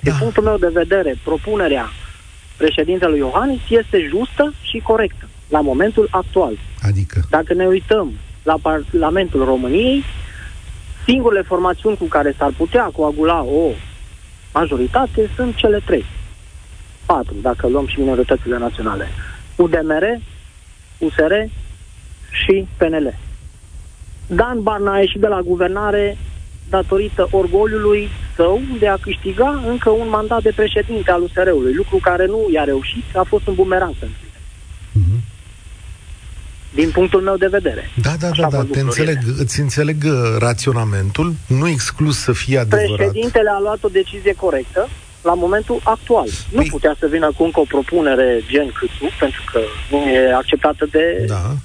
Din 0.01 0.13
punctul 0.19 0.43
meu 0.43 0.57
de 0.57 0.69
vedere, 0.73 1.15
propunerea 1.23 1.85
președintelui 2.57 3.17
Iohannis 3.17 3.61
este 3.69 4.07
justă 4.09 4.53
și 4.61 4.77
corectă 4.79 5.25
la 5.49 5.61
momentul 5.61 6.07
actual. 6.11 6.53
Adică? 6.81 7.21
Dacă 7.29 7.53
ne 7.53 7.65
uităm 7.65 8.11
la 8.43 8.55
Parlamentul 8.61 9.43
României, 9.43 10.03
singurele 11.05 11.41
formațiuni 11.41 11.97
cu 11.97 12.05
care 12.05 12.35
s-ar 12.37 12.53
putea 12.57 12.83
coagula 12.83 13.43
o 13.43 13.69
majoritate 14.53 15.29
sunt 15.35 15.55
cele 15.55 15.79
trei. 15.85 16.05
Patru, 17.05 17.35
dacă 17.41 17.67
luăm 17.67 17.87
și 17.87 17.99
minoritățile 17.99 18.57
naționale. 18.57 19.07
UDMR, 19.55 20.03
USR 20.97 21.33
și 22.31 22.67
PNL. 22.77 23.13
Dan 24.27 24.61
Barna 24.61 24.93
a 24.93 24.99
ieșit 24.99 25.21
de 25.21 25.27
la 25.27 25.41
guvernare 25.41 26.17
datorită 26.69 27.27
orgoliului 27.31 28.09
său 28.35 28.61
de 28.79 28.87
a 28.87 28.97
câștiga 28.97 29.63
încă 29.67 29.89
un 29.89 30.09
mandat 30.09 30.41
de 30.41 30.51
președinte 30.55 31.11
al 31.11 31.21
USR-ului, 31.21 31.73
lucru 31.73 31.97
care 31.97 32.25
nu 32.25 32.49
i-a 32.53 32.63
reușit, 32.63 33.03
a 33.15 33.25
fost 33.27 33.47
un 33.47 33.53
bumerang 33.53 33.95
pentru 33.99 34.17
uh-huh. 34.99 35.19
Din 36.73 36.89
punctul 36.91 37.21
meu 37.21 37.37
de 37.37 37.47
vedere. 37.47 37.89
Da, 38.01 38.13
da, 38.19 38.29
da, 38.39 38.47
da, 38.49 38.63
te 38.71 38.79
înțeleg, 38.79 39.17
îți 39.37 39.59
înțeleg 39.59 40.03
uh, 40.05 40.11
raționamentul, 40.39 41.33
nu 41.47 41.67
exclus 41.67 42.17
să 42.17 42.31
fie 42.31 42.57
adevărat. 42.59 42.95
Președintele 42.95 43.49
a 43.49 43.59
luat 43.59 43.83
o 43.83 43.87
decizie 43.87 44.33
corectă 44.33 44.89
la 45.21 45.33
momentul 45.33 45.79
actual. 45.83 46.27
Păi... 46.51 46.63
Nu 46.63 46.63
putea 46.69 46.95
să 46.99 47.07
vină 47.07 47.31
cu 47.37 47.43
încă 47.43 47.59
o 47.59 47.63
propunere 47.67 48.43
gen 48.47 48.71
câțu, 48.79 49.05
pentru 49.19 49.43
că 49.51 49.59
nu 49.91 49.97
e 49.97 50.33
acceptată 50.33 50.87
de 50.91 51.25
da 51.27 51.55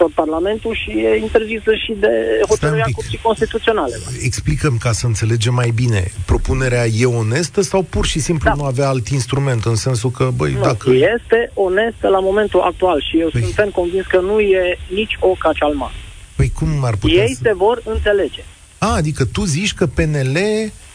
tot 0.00 0.12
Parlamentul 0.22 0.74
și 0.82 0.90
e 0.90 1.16
interzisă 1.16 1.72
și 1.84 1.92
de 2.04 2.12
hotărârea 2.48 2.88
Curții 2.92 3.20
Constituționale. 3.22 3.96
Explicăm 4.30 4.74
ca 4.84 4.92
să 4.92 5.06
înțelegem 5.06 5.54
mai 5.54 5.70
bine. 5.74 6.02
Propunerea 6.26 6.84
e 6.86 7.04
onestă 7.04 7.60
sau 7.60 7.82
pur 7.82 8.04
și 8.06 8.18
simplu 8.18 8.48
da. 8.48 8.54
nu 8.56 8.64
avea 8.64 8.88
alt 8.88 9.08
instrument, 9.08 9.64
în 9.64 9.74
sensul 9.74 10.10
că, 10.10 10.24
băi, 10.36 10.52
nu, 10.52 10.60
dacă... 10.60 10.90
este 10.90 11.50
onestă 11.54 12.08
la 12.08 12.20
momentul 12.20 12.60
actual 12.60 12.98
și 13.08 13.20
eu 13.20 13.28
păi... 13.28 13.40
sunt 13.40 13.54
ferm 13.54 13.70
convins 13.70 14.06
că 14.06 14.20
nu 14.20 14.40
e 14.40 14.78
nici 14.94 15.16
o 15.20 15.32
cacealma. 15.38 15.90
Păi 16.36 16.50
cum 16.58 16.84
ar 16.84 16.96
putea 16.96 17.22
Ei 17.22 17.34
să... 17.34 17.40
se 17.42 17.52
vor 17.54 17.82
înțelege. 17.84 18.42
A, 18.78 18.94
adică 18.94 19.24
tu 19.24 19.44
zici 19.44 19.74
că 19.74 19.86
PNL 19.86 20.38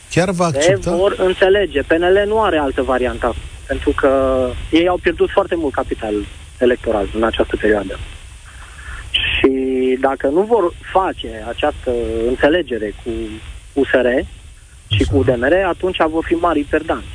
chiar 0.10 0.30
va 0.32 0.46
accepta? 0.46 0.90
Se 0.90 0.96
vor 0.96 1.16
înțelege. 1.18 1.82
PNL 1.82 2.24
nu 2.28 2.42
are 2.42 2.58
altă 2.58 2.82
variantă, 2.82 3.36
pentru 3.68 3.92
că 3.96 4.12
ei 4.72 4.88
au 4.88 4.98
pierdut 5.02 5.30
foarte 5.30 5.56
mult 5.56 5.74
capital 5.74 6.14
electoral 6.58 7.10
în 7.16 7.24
această 7.24 7.56
perioadă. 7.56 8.00
Și 9.86 9.98
dacă 10.02 10.28
nu 10.28 10.42
vor 10.42 10.74
face 10.92 11.46
această 11.48 11.92
înțelegere 12.28 12.94
cu 13.04 13.12
USR 13.74 14.08
și 14.88 15.04
cu 15.04 15.18
UDMR, 15.18 15.54
atunci 15.68 15.98
vor 16.10 16.24
fi 16.26 16.34
mari 16.34 16.60
perdanți. 16.70 17.08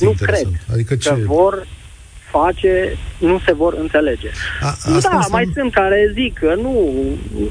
nu 0.00 0.14
cred 0.20 0.48
adică 0.72 0.96
ce... 0.96 1.08
că 1.08 1.16
vor 1.26 1.66
face, 2.30 2.96
nu 3.18 3.40
se 3.44 3.52
vor 3.52 3.74
înțelege. 3.80 4.28
A, 4.60 4.98
da, 5.00 5.26
mai 5.30 5.50
sunt 5.54 5.72
care 5.72 6.12
zic 6.14 6.38
că 6.38 6.54
nu, 6.54 6.94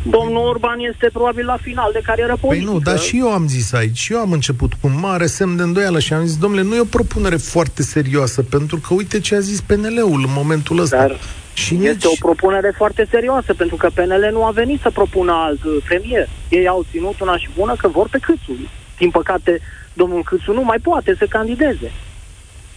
domnul 0.09 0.47
Orban 0.47 0.79
este 0.91 1.09
probabil 1.13 1.45
la 1.45 1.57
final 1.61 1.89
de 1.93 2.01
carieră 2.03 2.37
politică. 2.41 2.71
Păi 2.71 2.79
nu, 2.79 2.83
dar 2.83 2.99
și 2.99 3.17
eu 3.17 3.31
am 3.31 3.47
zis 3.47 3.73
aici, 3.73 3.97
și 3.97 4.13
eu 4.13 4.19
am 4.19 4.31
început 4.31 4.73
cu 4.81 4.87
mare 4.87 5.25
semn 5.25 5.55
de 5.55 5.63
îndoială 5.63 5.99
și 5.99 6.13
am 6.13 6.25
zis, 6.25 6.37
domnule, 6.37 6.63
nu 6.63 6.75
e 6.75 6.79
o 6.79 6.95
propunere 6.97 7.35
foarte 7.35 7.81
serioasă, 7.81 8.41
pentru 8.41 8.77
că 8.77 8.93
uite 8.93 9.19
ce 9.19 9.35
a 9.35 9.39
zis 9.39 9.61
PNL-ul 9.61 10.23
în 10.25 10.33
momentul 10.35 10.79
ăsta. 10.79 10.97
Dar 10.97 11.19
și 11.53 11.75
nici... 11.75 11.87
Este 11.87 12.07
o 12.07 12.15
propunere 12.19 12.73
foarte 12.75 13.07
serioasă, 13.09 13.53
pentru 13.53 13.75
că 13.75 13.89
PNL 13.93 14.29
nu 14.31 14.45
a 14.45 14.51
venit 14.51 14.81
să 14.81 14.89
propună 14.91 15.31
alt 15.31 15.63
uh, 15.63 15.83
premier. 15.87 16.29
Ei 16.49 16.67
au 16.67 16.85
ținut 16.91 17.19
una 17.19 17.37
și 17.37 17.49
bună 17.57 17.75
că 17.75 17.87
vor 17.87 18.07
pe 18.09 18.17
Câțu. 18.17 18.55
Din 18.97 19.09
păcate, 19.09 19.59
domnul 19.93 20.23
Câțu 20.23 20.53
nu 20.53 20.63
mai 20.63 20.77
poate 20.77 21.15
să 21.17 21.25
candideze. 21.25 21.91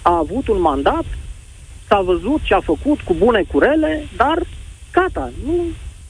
A 0.02 0.16
avut 0.16 0.49
un 0.49 0.61
mandat, 0.61 1.04
s-a 1.88 2.00
văzut 2.00 2.40
ce 2.42 2.54
a 2.54 2.61
făcut 2.61 3.00
cu 3.00 3.14
bune 3.14 3.45
curele, 3.52 4.06
dar 4.16 4.38
gata, 4.92 5.30
nu, 5.45 5.54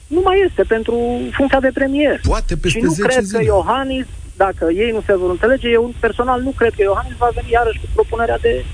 nu 0.07 0.21
mai 0.23 0.45
este 0.49 0.63
pentru 0.63 0.95
funcția 1.31 1.59
de 1.59 1.71
premier. 1.73 2.19
Poate 2.23 2.55
peste 2.55 2.77
și 2.77 2.83
nu 2.83 2.91
10 2.91 3.07
cred 3.07 3.23
zile. 3.23 3.37
că 3.37 3.43
Iohannis, 3.43 4.05
dacă 4.35 4.71
ei 4.71 4.91
nu 4.91 5.01
se 5.05 5.15
vor 5.15 5.29
înțelege, 5.29 5.69
eu 5.69 5.93
personal 5.99 6.41
nu 6.41 6.53
cred 6.57 6.73
că 6.73 6.81
Iohannis 6.81 7.17
va 7.17 7.29
veni 7.33 7.51
iarăși 7.51 7.79
cu 7.79 7.85
propunerea 7.93 8.37
de, 8.37 8.65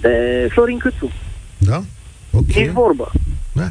de 0.00 0.46
Florin 0.50 0.78
Câțu. 0.78 1.10
Da? 1.58 1.82
Okay. 2.32 2.62
Nici 2.62 2.72
vorbă. 2.72 3.10
Da. 3.52 3.70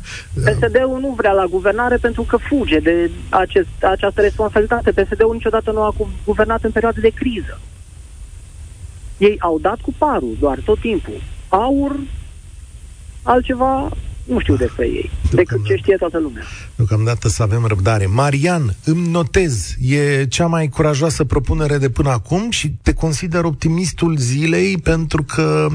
PSD-ul 0.51 0.99
nu 0.99 1.13
vrea 1.17 1.31
la 1.31 1.45
guvernare 1.45 1.97
pentru 1.97 2.21
că 2.21 2.37
fuge 2.37 2.79
de 2.79 3.11
acest, 3.29 3.67
această 3.81 4.21
responsabilitate. 4.21 4.91
PSD-ul 4.91 5.33
niciodată 5.33 5.71
nu 5.71 5.81
a 5.81 5.95
guvernat 6.25 6.63
în 6.63 6.71
perioade 6.71 6.99
de 6.99 7.09
criză. 7.09 7.59
Ei 9.17 9.35
au 9.39 9.59
dat 9.59 9.79
cu 9.81 9.93
parul 9.97 10.35
doar 10.39 10.59
tot 10.65 10.79
timpul. 10.79 11.21
Aur, 11.49 11.95
altceva 13.23 13.89
nu 14.31 14.39
știu 14.39 14.55
despre 14.55 14.85
ei, 14.85 15.11
decât 15.31 15.65
ce 15.65 15.75
știe 15.75 15.95
toată 15.95 16.19
lumea. 16.19 16.43
Deocamdată 16.75 17.29
să 17.29 17.43
avem 17.43 17.65
răbdare. 17.65 18.05
Marian, 18.05 18.75
îmi 18.83 19.07
notez, 19.07 19.75
e 19.81 20.25
cea 20.25 20.45
mai 20.45 20.67
curajoasă 20.67 21.23
propunere 21.23 21.77
de 21.77 21.89
până 21.89 22.09
acum 22.09 22.49
și 22.49 22.73
te 22.81 22.93
consider 22.93 23.43
optimistul 23.43 24.17
zilei 24.17 24.77
pentru 24.77 25.23
că 25.23 25.67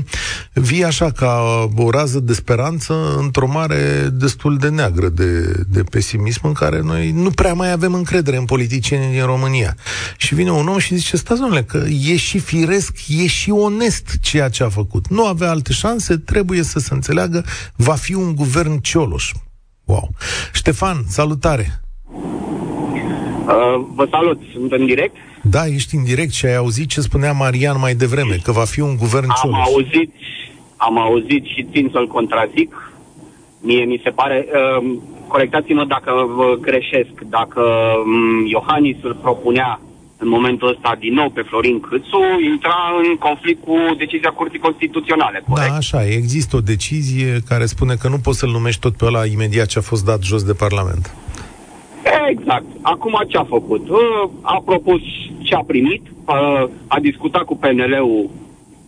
vii 0.53 0.85
așa 0.85 1.11
ca 1.11 1.43
o 1.77 1.91
rază 1.91 2.21
de 2.21 2.33
speranță 2.33 3.17
într-o 3.19 3.49
mare 3.49 4.09
destul 4.13 4.57
de 4.57 4.69
neagră 4.69 5.09
de, 5.09 5.63
de 5.69 5.83
pesimism 5.83 6.47
în 6.47 6.53
care 6.53 6.81
noi 6.81 7.11
nu 7.11 7.31
prea 7.31 7.55
mai 7.55 7.73
avem 7.73 7.95
încredere 7.95 8.37
în 8.37 8.45
politicienii 8.45 9.11
din 9.11 9.25
România. 9.25 9.77
Și 10.17 10.35
vine 10.35 10.51
un 10.51 10.69
om 10.69 10.79
și 10.79 10.95
zice, 10.95 11.17
stați 11.17 11.41
domnule, 11.41 11.63
că 11.63 11.85
e 12.09 12.17
și 12.17 12.39
firesc, 12.39 12.93
e 13.09 13.27
și 13.27 13.51
onest 13.51 14.19
ceea 14.21 14.49
ce 14.49 14.63
a 14.63 14.69
făcut. 14.69 15.09
Nu 15.09 15.27
avea 15.27 15.51
alte 15.51 15.73
șanse, 15.73 16.17
trebuie 16.17 16.63
să 16.63 16.79
se 16.79 16.95
înțeleagă, 16.95 17.45
va 17.77 17.95
fi 17.95 18.15
un 18.15 18.35
guvern 18.35 18.45
Cioloș. 18.81 19.33
Wow. 19.85 20.09
Ștefan, 20.53 20.97
salutare! 21.09 21.81
Uh, 23.47 23.85
vă 23.95 24.07
salut, 24.11 24.41
sunt 24.53 24.73
în 24.73 24.87
direct? 24.87 25.17
Da, 25.43 25.67
ești 25.67 25.95
în 25.97 26.05
direct 26.05 26.33
și 26.33 26.47
ai 26.47 26.57
auzit 26.57 26.89
ce 26.89 27.01
spunea 27.01 27.33
Marian 27.33 27.79
mai 27.81 27.95
devreme, 27.95 28.37
că 28.43 28.53
va 28.53 28.65
fi 28.65 28.81
un 28.81 28.97
guvern 28.97 29.29
am 29.29 29.37
Cioloș. 29.43 29.67
Auzit, 29.67 30.13
am 30.77 30.99
auzit 30.99 31.45
și 31.45 31.67
țin 31.73 31.89
să-l 31.93 32.07
contrazic. 32.07 32.93
Mie 33.61 33.85
mi 33.85 34.01
se 34.05 34.11
pare, 34.11 34.47
uh, 34.49 34.97
corectați-mă 35.29 35.85
dacă 35.85 36.13
vă 36.35 36.57
greșesc, 36.61 37.21
dacă 37.29 37.61
um, 38.05 38.47
Iohannis 38.47 38.97
îl 39.03 39.15
propunea 39.15 39.81
în 40.19 40.29
momentul 40.29 40.69
ăsta 40.69 40.97
din 40.99 41.15
nou 41.15 41.29
pe 41.31 41.43
Florin 41.43 41.81
Câțu, 41.81 42.23
intra 42.53 42.77
în 43.09 43.17
conflict 43.17 43.65
cu 43.65 43.77
decizia 43.99 44.31
Curții 44.31 44.59
Constituționale, 44.59 45.43
corect? 45.49 45.69
Da, 45.69 45.77
așa 45.77 46.07
e. 46.07 46.15
Există 46.15 46.57
o 46.57 46.61
decizie 46.61 47.41
care 47.49 47.67
spune 47.67 47.95
că 47.95 48.09
nu 48.09 48.19
poți 48.19 48.39
să-l 48.39 48.51
numești 48.51 48.81
tot 48.81 48.97
pe 48.97 49.05
ăla 49.05 49.27
imediat 49.27 49.67
ce 49.67 49.79
a 49.79 49.83
fost 49.83 50.05
dat 50.05 50.23
jos 50.23 50.43
de 50.43 50.53
Parlament. 50.53 51.15
Exact. 52.29 52.65
Acum 52.83 53.25
ce 53.29 53.37
a 53.37 53.45
făcut? 53.45 53.89
Uh, 53.89 54.31
a 54.41 54.63
propus 54.65 55.01
ce 55.43 55.55
a 55.55 55.63
primit, 55.67 56.03
uh, 56.25 56.69
a 56.87 57.01
discutat 57.01 57.43
cu 57.43 57.57
PNL-ul 57.57 58.31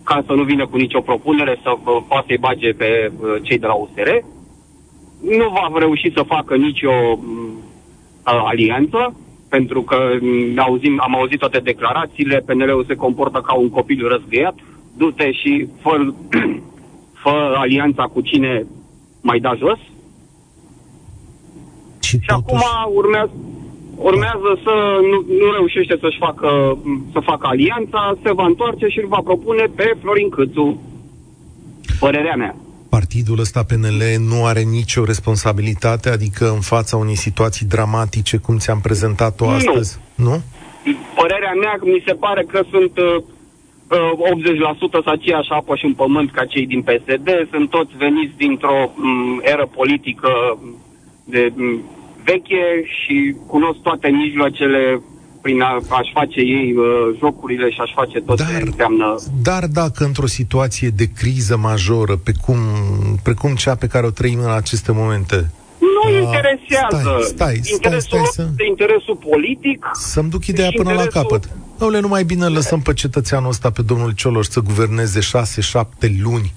ca 0.05 0.23
să 0.27 0.33
nu 0.33 0.43
vină 0.43 0.67
cu 0.67 0.77
nicio 0.77 1.01
propunere 1.01 1.59
să 1.63 1.71
uh, 1.71 2.03
poată 2.09 2.25
să-i 2.27 2.39
bage 2.39 2.73
pe 2.73 3.13
cei 3.43 3.59
de 3.59 3.67
la 3.67 3.73
USR. 3.73 4.09
Nu 5.21 5.49
va 5.49 5.79
reuși 5.79 6.13
să 6.15 6.23
facă 6.23 6.57
nicio 6.57 7.19
alianță, 8.23 9.17
pentru 9.49 9.83
că 9.83 9.97
auzim, 10.57 11.01
am 11.03 11.15
auzit 11.15 11.39
toate 11.39 11.59
declarațiile, 11.59 12.43
PNL-ul 12.47 12.85
se 12.89 12.95
comportă 12.95 13.41
ca 13.47 13.55
un 13.55 13.71
copil 13.71 14.09
răzgăiat, 14.09 14.55
du-te 14.97 15.33
și 15.33 15.69
fă, 15.81 16.13
fă 17.23 17.55
alianța 17.57 18.03
cu 18.05 18.21
cine 18.21 18.67
mai 19.21 19.39
da 19.39 19.55
jos. 19.55 19.79
Și, 22.01 22.19
și 22.19 22.27
totuși... 22.27 22.65
acum 22.65 22.95
urmează, 22.95 23.31
urmează 23.97 24.61
să 24.65 24.75
nu, 25.11 25.45
nu 25.45 25.53
reușește 25.53 25.97
să-și 26.01 26.19
facă, 26.19 26.79
să 27.13 27.21
facă 27.21 27.47
alianța, 27.47 28.17
se 28.23 28.33
va 28.33 28.47
întoarce 28.47 28.87
și 28.87 28.99
îl 28.99 29.09
va 29.09 29.21
propune 29.25 29.65
pe 29.75 29.97
Florin 30.01 30.29
Câțu. 30.29 30.83
Părerea 32.01 32.37
mea. 32.37 32.57
Partidul 32.89 33.39
ăsta 33.39 33.65
PNL 33.65 34.03
nu 34.19 34.45
are 34.45 34.61
nicio 34.61 35.05
responsabilitate, 35.05 36.09
adică 36.09 36.51
în 36.51 36.61
fața 36.61 36.97
unei 36.97 37.17
situații 37.17 37.67
dramatice, 37.67 38.37
cum 38.37 38.57
ți-am 38.59 38.81
prezentat-o 38.81 39.45
nu. 39.45 39.55
astăzi, 39.55 39.99
nu? 40.15 40.43
Părerea 41.15 41.53
mea, 41.61 41.79
mi 41.83 42.03
se 42.07 42.13
pare 42.13 42.45
că 42.45 42.61
sunt 42.71 42.99
uh, 42.99 43.23
80% 43.89 44.79
sunt 44.79 45.07
aceeași 45.07 45.51
apă 45.51 45.77
și 45.77 45.85
un 45.85 45.95
pământ 45.95 46.31
ca 46.31 46.45
cei 46.45 46.67
din 46.67 46.83
PSD, 46.83 47.29
sunt 47.51 47.71
toți 47.71 47.97
veniți 47.97 48.37
dintr-o 48.37 48.93
um, 48.97 49.41
eră 49.43 49.67
politică 49.67 50.59
de 51.25 51.53
um, 51.57 51.83
veche 52.25 52.83
și 52.85 53.35
cunosc 53.47 53.79
toate 53.79 54.09
mijloacele 54.09 55.03
prin 55.49 55.63
a, 55.63 55.75
aș 55.89 56.09
face 56.13 56.41
ei 56.41 56.75
uh, 56.77 57.17
jocurile 57.19 57.71
și 57.71 57.81
aș 57.81 57.91
face 57.95 58.21
tot 58.21 58.37
dar, 58.37 58.47
ce 58.47 58.63
înseamnă... 58.67 59.15
Dar 59.43 59.67
dacă 59.67 60.05
într-o 60.05 60.27
situație 60.27 60.89
de 60.89 61.05
criză 61.05 61.57
majoră, 61.57 62.17
pe 62.17 62.33
cum, 62.45 62.59
precum 63.23 63.55
cea 63.55 63.75
pe 63.75 63.87
care 63.87 64.07
o 64.07 64.11
trăim 64.11 64.39
în 64.41 64.51
aceste 64.51 64.93
momente, 64.93 65.51
nu 65.79 66.11
uh, 66.11 66.23
interesează. 66.23 67.19
Stai, 67.21 67.61
stai, 67.63 67.73
interesul 67.73 68.19
stai, 68.19 68.29
stai, 68.33 68.53
de 68.57 68.67
interesul 68.69 69.17
politic. 69.31 69.91
Să-mi 69.93 70.31
duc 70.31 70.47
ideea 70.47 70.71
până 70.77 70.91
interesul... 70.91 71.13
la 71.15 71.21
capăt. 71.23 71.49
Domnule, 71.79 72.01
nu 72.01 72.09
mai 72.09 72.25
bine 72.25 72.47
lăsăm 72.47 72.81
pe 72.81 72.93
cetățeanul 72.93 73.49
ăsta, 73.49 73.71
pe 73.71 73.83
domnul 73.83 74.11
Cioloș, 74.11 74.47
să 74.47 74.61
guverneze 74.61 75.21
șase, 75.21 75.61
șapte 75.61 76.17
luni 76.23 76.53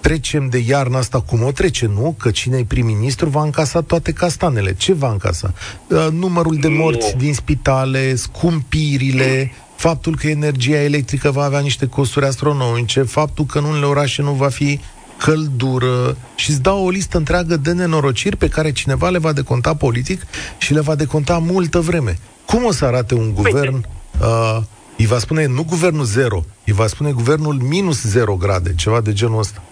trecem 0.00 0.48
de 0.48 0.58
iarna 0.58 0.98
asta 0.98 1.20
cum 1.20 1.42
o 1.42 1.50
trece, 1.50 1.86
nu? 1.86 2.14
Că 2.18 2.30
cine 2.30 2.58
e 2.58 2.64
prim-ministru 2.64 3.28
va 3.28 3.42
încasa 3.42 3.80
toate 3.80 4.12
castanele. 4.12 4.74
Ce 4.74 4.92
va 4.92 5.10
încasa? 5.10 5.52
Uh, 5.86 6.06
numărul 6.12 6.56
de 6.56 6.68
morți 6.68 7.16
din 7.16 7.34
spitale, 7.34 8.14
scumpirile, 8.14 9.52
faptul 9.76 10.16
că 10.16 10.28
energia 10.28 10.82
electrică 10.82 11.30
va 11.30 11.44
avea 11.44 11.60
niște 11.60 11.86
costuri 11.86 12.26
astronomice, 12.26 13.02
faptul 13.02 13.44
că 13.44 13.58
în 13.58 13.64
unele 13.64 13.86
orașe 13.86 14.22
nu 14.22 14.32
va 14.32 14.48
fi 14.48 14.80
căldură 15.16 16.16
și 16.34 16.50
îți 16.50 16.62
dau 16.62 16.84
o 16.84 16.90
listă 16.90 17.16
întreagă 17.16 17.56
de 17.56 17.72
nenorociri 17.72 18.36
pe 18.36 18.48
care 18.48 18.72
cineva 18.72 19.08
le 19.08 19.18
va 19.18 19.32
deconta 19.32 19.74
politic 19.74 20.22
și 20.58 20.72
le 20.72 20.80
va 20.80 20.94
deconta 20.94 21.38
multă 21.38 21.80
vreme. 21.80 22.18
Cum 22.46 22.64
o 22.64 22.72
să 22.72 22.84
arate 22.84 23.14
un 23.14 23.34
guvern 23.34 23.86
uh, 24.20 24.58
îi 24.98 25.06
va 25.06 25.18
spune 25.18 25.46
nu 25.46 25.64
guvernul 25.64 26.04
zero, 26.04 26.44
îi 26.66 26.72
va 26.72 26.86
spune 26.86 27.12
guvernul 27.12 27.54
minus 27.54 28.02
zero 28.02 28.34
grade, 28.34 28.74
ceva 28.74 29.00
de 29.00 29.12
genul 29.12 29.38
ăsta 29.38 29.62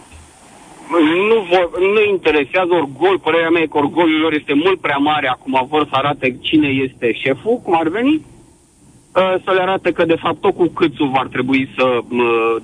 nu, 1.31 1.47
vor, 1.51 1.81
nu 1.81 2.03
interesează 2.09 2.73
orgol, 2.73 3.19
părerea 3.19 3.51
mea 3.51 3.63
e 3.63 3.67
că 3.67 3.77
orgolul 3.77 4.21
lor 4.21 4.33
este 4.33 4.55
mult 4.55 4.81
prea 4.81 4.97
mare, 4.97 5.29
acum 5.29 5.67
vor 5.69 5.87
să 5.91 5.95
arate 5.95 6.39
cine 6.41 6.69
este 6.69 7.13
șeful, 7.13 7.61
cum 7.65 7.75
ar 7.77 7.89
veni, 7.89 8.15
uh, 8.15 9.35
să 9.45 9.51
le 9.53 9.61
arate 9.61 9.93
că 9.93 10.05
de 10.05 10.17
fapt 10.23 10.41
tot 10.41 10.55
cu 10.55 10.67
Câțu 10.67 11.05
va 11.05 11.25
trebui 11.31 11.69
să, 11.77 11.99
uh, 12.09 12.57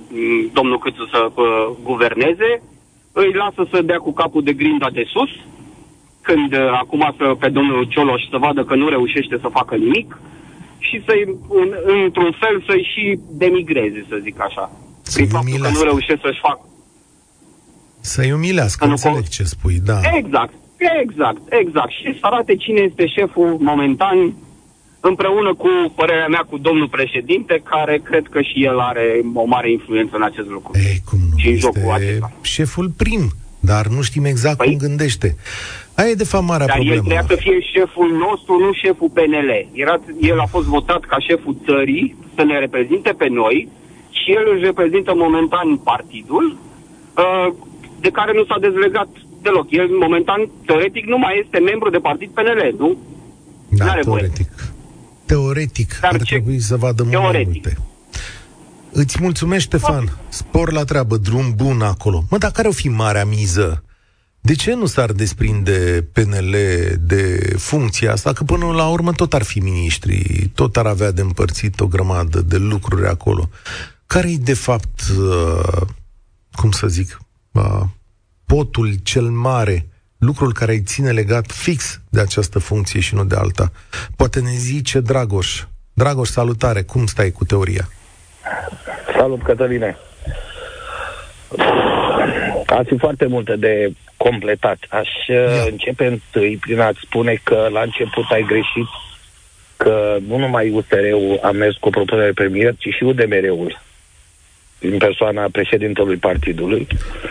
domnul 0.53 0.79
Câțu 0.79 1.05
să 1.05 1.31
uh, 1.33 1.43
guverneze, 1.83 2.61
îi 3.11 3.33
lasă 3.33 3.67
să 3.71 3.81
dea 3.81 3.97
cu 3.97 4.13
capul 4.13 4.43
de 4.43 4.53
grinda 4.53 4.89
de 4.89 5.03
sus, 5.13 5.29
când 6.21 6.53
acum 6.71 7.13
să, 7.17 7.35
pe 7.39 7.49
domnul 7.49 7.83
Cioloș 7.83 8.21
să 8.29 8.37
vadă 8.37 8.63
că 8.63 8.75
nu 8.75 8.87
reușește 8.87 9.37
să 9.41 9.47
facă 9.47 9.75
nimic 9.75 10.19
și 10.77 11.03
să-i, 11.05 11.25
într-un 12.03 12.35
fel, 12.39 12.63
să-i 12.67 12.89
și 12.93 13.19
demigreze, 13.31 14.05
să 14.09 14.19
zic 14.21 14.41
așa. 14.41 14.71
Prin 15.13 15.27
faptul 15.27 15.59
că 15.61 15.69
nu 15.69 15.81
reușește 15.81 16.19
să-și 16.21 16.39
facă 16.39 16.61
să-i 18.05 18.31
umilească, 18.31 18.85
înțeleg 18.85 19.27
ce 19.27 19.43
spui, 19.43 19.79
da. 19.83 19.99
Exact, 20.13 20.53
exact, 21.03 21.41
exact. 21.49 21.91
Și 21.91 22.17
să 22.19 22.25
arate 22.29 22.55
cine 22.55 22.79
este 22.79 23.07
șeful 23.07 23.57
momentan 23.59 24.33
împreună 24.99 25.53
cu 25.53 25.69
părerea 25.95 26.27
mea 26.27 26.45
cu 26.49 26.57
domnul 26.57 26.87
președinte, 26.87 27.61
care 27.63 28.01
cred 28.03 28.25
că 28.29 28.41
și 28.41 28.63
el 28.63 28.79
are 28.79 29.21
o 29.33 29.45
mare 29.45 29.71
influență 29.71 30.15
în 30.15 30.23
acest 30.23 30.49
lucru. 30.49 30.71
Ei, 30.75 31.01
cum 31.09 31.19
nu? 31.31 31.37
Și 31.37 31.49
în 31.49 31.57
jocul 31.57 31.91
acesta. 31.91 32.31
șeful 32.41 32.89
prim, 32.97 33.23
dar 33.59 33.87
nu 33.87 34.01
știm 34.01 34.25
exact 34.25 34.57
păi? 34.57 34.67
cum 34.67 34.77
gândește. 34.77 35.35
Aia 35.95 36.09
e 36.09 36.13
de 36.13 36.23
fapt 36.23 36.47
marea 36.47 36.65
dar 36.65 36.75
problemă. 36.75 36.95
el 36.95 37.01
trebuia 37.01 37.25
să 37.27 37.35
fie 37.45 37.59
șeful 37.73 38.09
nostru, 38.25 38.53
nu 38.65 38.73
șeful 38.73 39.09
PNL. 39.09 39.51
Era, 39.73 39.99
el 40.21 40.39
a 40.39 40.45
fost 40.45 40.65
votat 40.65 41.01
ca 41.11 41.17
șeful 41.19 41.55
țării 41.65 42.15
să 42.35 42.43
ne 42.43 42.59
reprezinte 42.59 43.11
pe 43.17 43.27
noi 43.27 43.67
și 44.09 44.31
el 44.31 44.45
își 44.53 44.63
reprezintă 44.63 45.11
momentan 45.15 45.77
partidul. 45.77 46.57
Uh, 47.17 47.53
de 48.05 48.11
care 48.19 48.31
nu 48.39 48.43
s-a 48.49 48.57
dezlegat 48.67 49.09
deloc. 49.45 49.67
El, 49.81 49.87
momentan, 50.05 50.39
teoretic, 50.65 51.05
nu 51.13 51.17
mai 51.17 51.33
este 51.43 51.57
membru 51.69 51.89
de 51.95 52.01
partid 52.07 52.29
PNL, 52.37 52.61
nu? 52.83 52.89
Da, 53.69 53.85
N-are 53.85 54.01
teoretic. 54.01 54.49
Voie. 54.55 54.73
Teoretic, 55.25 55.89
Dar 56.01 56.13
ar 56.13 56.21
ce? 56.21 56.33
trebui 56.33 56.59
să 56.59 56.75
vadă 56.75 57.03
mult 57.03 57.21
mai 57.21 57.47
multe. 57.51 57.77
Îți 58.91 59.17
mulțumesc, 59.21 59.63
Ștefan. 59.63 60.17
Spor 60.29 60.71
la 60.71 60.83
treabă, 60.83 61.17
drum 61.17 61.53
bun 61.55 61.81
acolo. 61.81 62.23
Mă, 62.29 62.37
dar 62.37 62.51
care 62.51 62.67
o 62.67 62.71
fi 62.71 62.89
marea 62.89 63.25
miză? 63.25 63.83
De 64.41 64.53
ce 64.53 64.73
nu 64.73 64.85
s-ar 64.85 65.11
desprinde 65.11 66.07
PNL 66.13 66.55
de 66.99 67.53
funcția 67.57 68.11
asta? 68.11 68.33
Că 68.33 68.43
până 68.43 68.65
la 68.65 68.87
urmă 68.87 69.11
tot 69.11 69.33
ar 69.33 69.43
fi 69.43 69.59
miniștri, 69.59 70.49
tot 70.55 70.77
ar 70.77 70.85
avea 70.85 71.11
de 71.11 71.21
împărțit 71.21 71.79
o 71.79 71.87
grămadă 71.87 72.41
de 72.41 72.57
lucruri 72.57 73.07
acolo. 73.07 73.49
Care-i 74.05 74.37
de 74.37 74.53
fapt, 74.53 75.01
uh, 75.19 75.81
cum 76.51 76.71
să 76.71 76.87
zic, 76.87 77.19
potul 78.45 78.93
cel 79.03 79.23
mare, 79.23 79.85
lucrul 80.17 80.53
care 80.53 80.71
îi 80.71 80.81
ține 80.81 81.11
legat 81.11 81.51
fix 81.51 82.01
de 82.09 82.19
această 82.19 82.59
funcție 82.59 82.99
și 82.99 83.15
nu 83.15 83.25
de 83.25 83.35
alta. 83.35 83.71
Poate 84.15 84.39
ne 84.39 84.51
zice 84.51 84.99
Dragoș. 84.99 85.63
Dragoș, 85.93 86.27
salutare, 86.27 86.81
cum 86.81 87.05
stai 87.05 87.31
cu 87.31 87.45
teoria? 87.45 87.87
Salut, 89.17 89.43
Cătăline. 89.43 89.97
Ați 92.65 92.87
fi 92.87 92.97
foarte 92.97 93.25
multe 93.25 93.55
de 93.55 93.91
completat. 94.17 94.77
Aș 94.89 95.09
Ia. 95.27 95.43
Uh, 95.43 95.67
începe 95.69 96.05
întâi 96.05 96.57
prin 96.57 96.79
a-ți 96.79 96.99
spune 97.01 97.39
că 97.43 97.67
la 97.71 97.81
început 97.81 98.25
ai 98.29 98.43
greșit 98.43 98.87
că 99.77 100.17
nu 100.27 100.37
numai 100.37 100.69
USR-ul 100.69 101.39
a 101.41 101.51
mers 101.51 101.75
cu 101.75 101.87
o 101.87 101.91
propunere 101.91 102.31
premier, 102.31 102.75
ci 102.77 102.87
și 102.97 103.03
UDMR-ul 103.03 103.81
în 104.91 104.97
persoana 104.97 105.47
președintelui 105.51 106.15
partidului. 106.15 106.87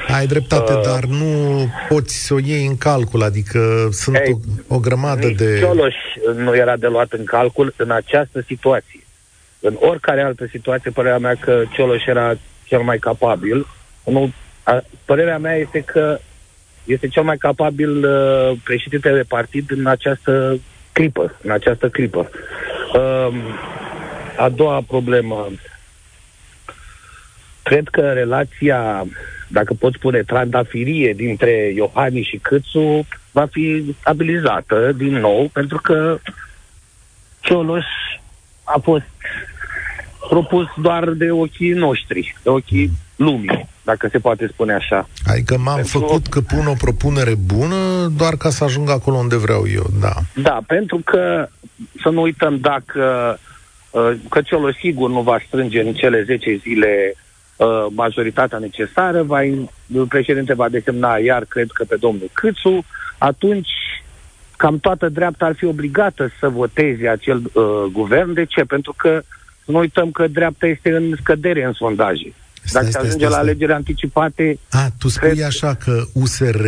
Ai 0.08 0.26
dreptate, 0.26 0.72
uh, 0.72 0.80
dar 0.84 1.04
nu 1.04 1.66
poți 1.88 2.26
să 2.26 2.34
o 2.34 2.38
iei 2.38 2.66
în 2.66 2.76
calcul, 2.76 3.22
adică 3.22 3.88
sunt 3.90 4.16
ei, 4.16 4.36
o, 4.68 4.74
o 4.74 4.78
grămadă 4.78 5.28
de... 5.36 5.58
Cioloș 5.58 5.94
nu 6.36 6.56
era 6.56 6.76
de 6.76 6.86
luat 6.86 7.12
în 7.12 7.24
calcul 7.24 7.74
în 7.76 7.90
această 7.90 8.44
situație. 8.46 9.00
În 9.60 9.76
oricare 9.80 10.22
altă 10.22 10.46
situație, 10.50 10.90
părerea 10.90 11.18
mea 11.18 11.34
că 11.40 11.62
Cioloș 11.72 12.04
era 12.06 12.34
cel 12.64 12.80
mai 12.80 12.98
capabil. 12.98 13.66
Nu, 14.04 14.32
a, 14.62 14.82
părerea 15.04 15.38
mea 15.38 15.54
este 15.54 15.80
că 15.80 16.18
este 16.84 17.08
cel 17.08 17.22
mai 17.22 17.36
capabil 17.36 18.04
uh, 18.04 18.56
președinte 18.64 19.12
de 19.12 19.24
partid 19.28 19.70
în 19.70 19.86
această 19.86 20.60
clipă, 20.92 21.38
în 21.42 21.50
această 21.50 21.88
clipă. 21.88 22.30
Uh, 22.94 23.34
a 24.36 24.48
doua 24.48 24.82
problemă, 24.86 25.48
Cred 27.64 27.88
că 27.88 28.00
relația, 28.00 29.06
dacă 29.48 29.74
pot 29.74 29.92
spune, 29.94 30.22
trandafirie 30.22 31.12
dintre 31.12 31.72
Iohani 31.74 32.22
și 32.30 32.36
Câțu 32.36 33.06
va 33.32 33.46
fi 33.50 33.94
stabilizată 34.00 34.92
din 34.92 35.18
nou, 35.18 35.50
pentru 35.52 35.80
că 35.82 36.18
Cioloș 37.40 37.84
a 38.64 38.78
fost 38.82 39.04
propus 40.28 40.66
doar 40.76 41.10
de 41.10 41.30
ochii 41.30 41.72
noștri, 41.72 42.36
de 42.42 42.48
ochii 42.48 42.90
lumii, 43.16 43.68
dacă 43.82 44.08
se 44.10 44.18
poate 44.18 44.46
spune 44.46 44.74
așa. 44.74 45.08
Adică 45.24 45.58
m-am 45.58 45.74
pentru... 45.74 45.98
făcut 45.98 46.26
că 46.26 46.40
pun 46.40 46.66
o 46.66 46.72
propunere 46.72 47.34
bună 47.34 47.76
doar 48.16 48.36
ca 48.36 48.50
să 48.50 48.64
ajung 48.64 48.90
acolo 48.90 49.16
unde 49.16 49.36
vreau 49.36 49.64
eu, 49.74 49.86
da. 50.00 50.12
Da, 50.34 50.58
pentru 50.66 51.00
că 51.04 51.48
să 52.02 52.08
nu 52.08 52.20
uităm 52.22 52.58
dacă 52.58 53.38
uh, 53.90 54.12
că 54.28 54.40
Cioloș 54.40 54.76
sigur 54.76 55.10
nu 55.10 55.20
va 55.20 55.38
strânge 55.46 55.80
în 55.80 55.92
cele 55.92 56.22
10 56.22 56.56
zile 56.56 57.14
Uh, 57.56 57.86
majoritatea 57.90 58.58
necesară, 58.58 59.22
va, 59.22 59.40
președinte 60.08 60.54
va 60.54 60.68
desemna 60.68 61.16
iar, 61.16 61.44
cred 61.44 61.70
că 61.70 61.84
pe 61.84 61.96
domnul 62.00 62.30
Câțu, 62.32 62.84
atunci 63.18 63.68
cam 64.56 64.78
toată 64.78 65.08
dreapta 65.08 65.44
ar 65.44 65.54
fi 65.54 65.64
obligată 65.64 66.30
să 66.40 66.48
voteze 66.48 67.08
acel 67.08 67.42
uh, 67.52 67.62
guvern. 67.92 68.32
De 68.32 68.44
ce? 68.44 68.62
Pentru 68.64 68.94
că 68.96 69.22
nu 69.66 69.78
uităm 69.78 70.10
că 70.10 70.26
dreapta 70.26 70.66
este 70.66 70.90
în 70.96 71.14
scădere 71.20 71.64
în 71.64 71.72
sondaje. 71.72 72.32
Stai, 72.64 72.82
Dacă 72.82 72.84
se 72.84 72.90
stai, 72.90 73.02
ajunge 73.06 73.24
stai, 73.24 73.28
la 73.28 73.40
stai. 73.40 73.48
alegeri 73.48 73.72
anticipate, 73.72 74.58
A, 74.70 74.88
tu 74.98 75.08
spui 75.08 75.28
Cred- 75.30 75.44
așa 75.46 75.74
că 75.74 76.02
USR, 76.12 76.66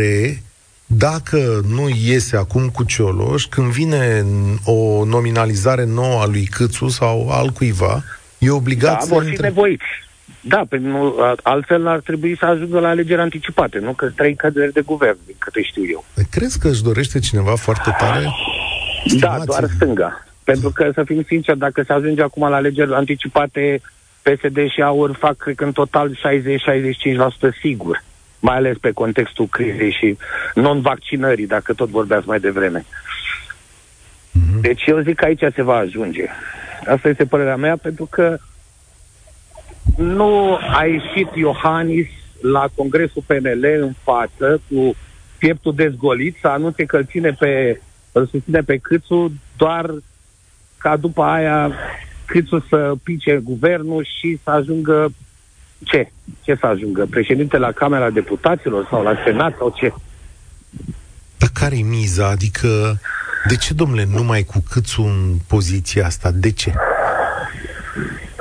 dacă 0.85 1.61
nu 1.67 1.89
iese 2.03 2.37
acum 2.37 2.69
cu 2.69 2.83
Cioloș, 2.83 3.45
când 3.45 3.71
vine 3.71 4.25
o 4.65 5.05
nominalizare 5.05 5.85
nouă 5.85 6.21
a 6.21 6.25
lui 6.25 6.45
Câțu 6.45 6.87
sau 6.87 7.29
al 7.29 7.49
cuiva, 7.49 8.03
e 8.37 8.49
obligat 8.49 8.93
da, 8.93 8.99
să 8.99 9.13
vor 9.13 9.23
fi 9.23 9.29
intre... 9.29 9.47
nevoiți. 9.47 9.85
Da, 10.47 10.61
pentru 10.69 10.89
nu, 10.91 11.15
a- 11.21 11.35
altfel 11.43 11.87
ar 11.87 11.99
trebui 11.99 12.37
să 12.37 12.45
ajungă 12.45 12.79
la 12.79 12.87
alegeri 12.87 13.21
anticipate, 13.21 13.79
nu 13.79 13.93
că 13.93 14.09
trei 14.15 14.35
cadre 14.35 14.69
de 14.73 14.81
guvern, 14.81 15.17
din 15.25 15.35
câte 15.37 15.61
știu 15.61 15.83
eu. 15.91 16.05
Crezi 16.31 16.59
că 16.59 16.67
își 16.67 16.83
dorește 16.83 17.19
cineva 17.19 17.55
foarte 17.55 17.95
tare? 17.97 18.23
Da, 18.23 18.31
Stimați-vă. 19.05 19.45
doar 19.45 19.69
stânga. 19.75 20.25
Pentru 20.43 20.69
că, 20.69 20.89
să 20.93 21.03
fim 21.05 21.23
sinceri, 21.27 21.57
dacă 21.57 21.83
se 21.83 21.93
ajunge 21.93 22.21
acum 22.21 22.49
la 22.49 22.55
alegeri 22.55 22.93
anticipate, 22.93 23.81
PSD 24.21 24.57
și 24.69 24.81
AUR 24.81 25.15
fac, 25.15 25.37
cred 25.37 25.55
că, 25.55 25.63
în 25.63 25.71
total 25.71 26.15
60-65% 26.15 27.53
sigur. 27.61 28.03
Mai 28.39 28.55
ales 28.55 28.77
pe 28.77 28.91
contextul 28.91 29.47
crizei 29.47 29.91
și 29.99 30.17
non-vaccinării, 30.53 31.47
dacă 31.47 31.73
tot 31.73 31.89
vorbeați 31.89 32.27
mai 32.27 32.39
devreme. 32.39 32.85
Mhm. 34.31 34.61
Deci 34.61 34.83
eu 34.85 34.99
zic 34.99 35.15
că 35.15 35.25
aici 35.25 35.43
se 35.55 35.61
va 35.63 35.75
ajunge. 35.75 36.25
Asta 36.87 37.09
este 37.09 37.25
părerea 37.25 37.55
mea, 37.55 37.77
pentru 37.77 38.05
că 38.11 38.37
nu 39.97 40.55
a 40.55 40.83
ieșit 40.85 41.35
Iohannis 41.35 42.07
la 42.41 42.69
Congresul 42.75 43.23
PNL 43.25 43.65
în 43.79 43.93
față 44.03 44.61
cu 44.69 44.95
pieptul 45.37 45.75
dezgolit 45.75 46.37
să 46.41 46.47
anunțe 46.47 46.85
că 46.85 46.97
îl 46.97 47.05
ține 47.05 47.31
pe, 47.31 47.81
îl 48.11 48.27
susține 48.27 48.61
pe 48.61 48.77
Câțu 48.77 49.31
doar 49.57 49.93
ca 50.77 50.97
după 50.97 51.23
aia 51.23 51.71
Câțu 52.25 52.65
să 52.69 52.93
pice 53.03 53.39
guvernul 53.43 54.07
și 54.19 54.39
să 54.43 54.49
ajungă 54.49 55.11
ce? 55.83 56.11
Ce 56.41 56.55
să 56.59 56.65
ajungă? 56.65 57.05
Președinte 57.09 57.57
la 57.57 57.71
Camera 57.71 58.09
Deputaților 58.09 58.87
sau 58.89 59.03
la 59.03 59.15
Senat 59.25 59.57
sau 59.57 59.73
ce? 59.75 59.93
Dar 61.37 61.49
care-i 61.53 61.81
miza? 61.81 62.29
Adică, 62.29 62.99
de 63.47 63.55
ce, 63.55 63.73
domnule, 63.73 64.05
numai 64.11 64.43
cu 64.43 64.63
Câțu 64.69 65.01
în 65.01 65.35
poziția 65.47 66.05
asta? 66.05 66.31
De 66.31 66.51
ce? 66.51 66.73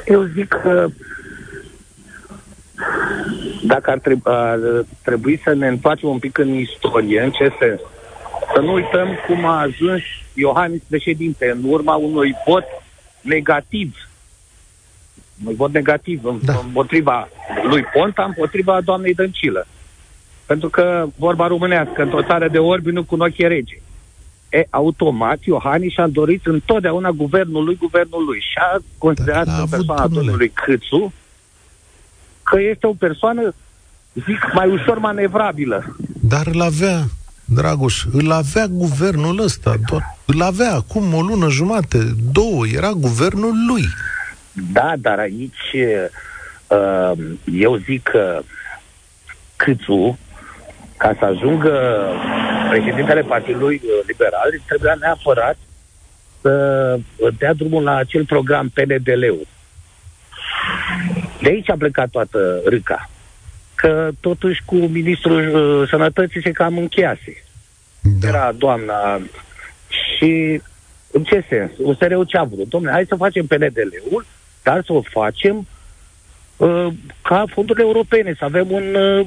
Eu 0.06 0.22
zic 0.22 0.48
că 0.48 0.88
dacă 3.62 3.90
ar, 3.90 3.98
treb- 3.98 4.26
ar 4.26 4.58
trebui 5.02 5.40
să 5.44 5.54
ne 5.54 5.66
întoarcem 5.68 6.08
un 6.08 6.18
pic 6.18 6.38
în 6.38 6.54
istorie, 6.54 7.20
în 7.20 7.30
ce 7.30 7.52
sens? 7.60 7.80
Să 8.54 8.60
nu 8.60 8.72
uităm 8.72 9.08
cum 9.26 9.44
a 9.44 9.60
ajuns 9.60 10.02
Iohannis 10.34 10.82
președinte 10.88 11.50
în 11.50 11.70
urma 11.70 11.94
unui 11.94 12.34
vot 12.46 12.64
negativ. 13.20 14.08
Un 15.46 15.54
vot 15.54 15.72
negativ 15.72 16.24
în- 16.24 16.38
Da. 16.44 16.60
împotriva 16.64 17.28
lui 17.68 17.82
Ponta, 17.82 18.24
împotriva 18.24 18.80
doamnei 18.80 19.14
Dăncilă. 19.14 19.66
Pentru 20.46 20.68
că 20.68 21.06
vorba 21.18 21.46
românească, 21.46 22.02
într-o 22.02 22.22
țară 22.22 22.48
de 22.48 22.58
orbi 22.58 22.90
nu 22.90 23.04
cunoaște 23.04 23.46
rege. 23.46 23.80
E, 24.50 24.66
automat, 24.70 25.38
Iohannis 25.44 25.92
și-a 25.92 26.06
dorit 26.06 26.46
întotdeauna 26.46 27.10
guvernul 27.10 27.64
lui, 27.64 27.76
guvernul 27.76 28.24
lui. 28.24 28.38
Și 28.40 28.58
a 28.72 28.78
considerat 28.98 29.44
Dar 29.44 29.46
l-a 29.46 29.52
în 29.54 29.60
avut, 29.60 29.70
persoana 29.76 30.02
domnule. 30.02 30.20
domnului 30.24 30.48
Câțu 30.48 31.12
că 32.50 32.60
este 32.60 32.86
o 32.86 32.92
persoană, 32.92 33.54
zic, 34.12 34.50
mai 34.54 34.68
ușor 34.68 34.98
manevrabilă. 34.98 35.96
Dar 36.20 36.46
îl 36.46 36.60
avea, 36.60 37.04
Dragoș, 37.44 38.04
îl 38.12 38.32
avea 38.32 38.66
guvernul 38.66 39.38
ăsta, 39.38 39.74
doar, 39.88 40.16
îl 40.24 40.42
avea 40.42 40.74
acum 40.74 41.14
o 41.14 41.20
lună 41.20 41.48
jumate, 41.48 41.98
două, 42.32 42.66
era 42.66 42.90
guvernul 42.90 43.52
lui. 43.68 43.84
Da, 44.72 44.92
dar 44.98 45.18
aici 45.18 45.74
uh, 46.66 47.12
eu 47.52 47.76
zic 47.76 48.02
că 48.02 48.42
Câțu, 49.56 50.18
ca 50.96 51.16
să 51.18 51.24
ajungă 51.24 51.72
președintele 52.70 53.20
Partidului 53.20 53.80
uh, 53.84 53.90
Liberal, 54.06 54.50
trebuia 54.66 54.96
neapărat 55.00 55.56
să 56.40 56.98
dea 57.38 57.54
drumul 57.54 57.82
la 57.82 57.96
acel 57.96 58.24
program 58.24 58.68
PNDL-ul. 58.68 59.46
De 61.46 61.52
aici 61.52 61.70
a 61.70 61.74
plecat 61.78 62.08
toată 62.10 62.60
râca. 62.64 63.10
Că 63.74 64.10
totuși 64.20 64.62
cu 64.64 64.74
ministrul 64.74 65.54
uh, 65.54 65.88
sănătății 65.88 66.42
se 66.42 66.50
cam 66.50 66.78
încheiase. 66.78 67.44
Da. 68.00 68.28
Era 68.28 68.52
doamna 68.58 69.20
și 69.88 70.60
în 71.10 71.22
ce 71.22 71.44
sens? 71.48 71.70
USR-ul 71.78 72.24
ce 72.24 72.36
a 72.36 72.44
vrut? 72.44 72.68
Domnule, 72.68 72.92
hai 72.92 73.04
să 73.08 73.14
facem 73.14 73.46
PNDL-ul, 73.46 74.26
dar 74.62 74.82
să 74.86 74.92
o 74.92 75.02
facem 75.02 75.66
uh, 76.56 76.86
ca 77.22 77.44
fondurile 77.54 77.84
europene, 77.84 78.34
să 78.38 78.44
avem 78.44 78.70
un... 78.70 78.94
Uh, 78.94 79.26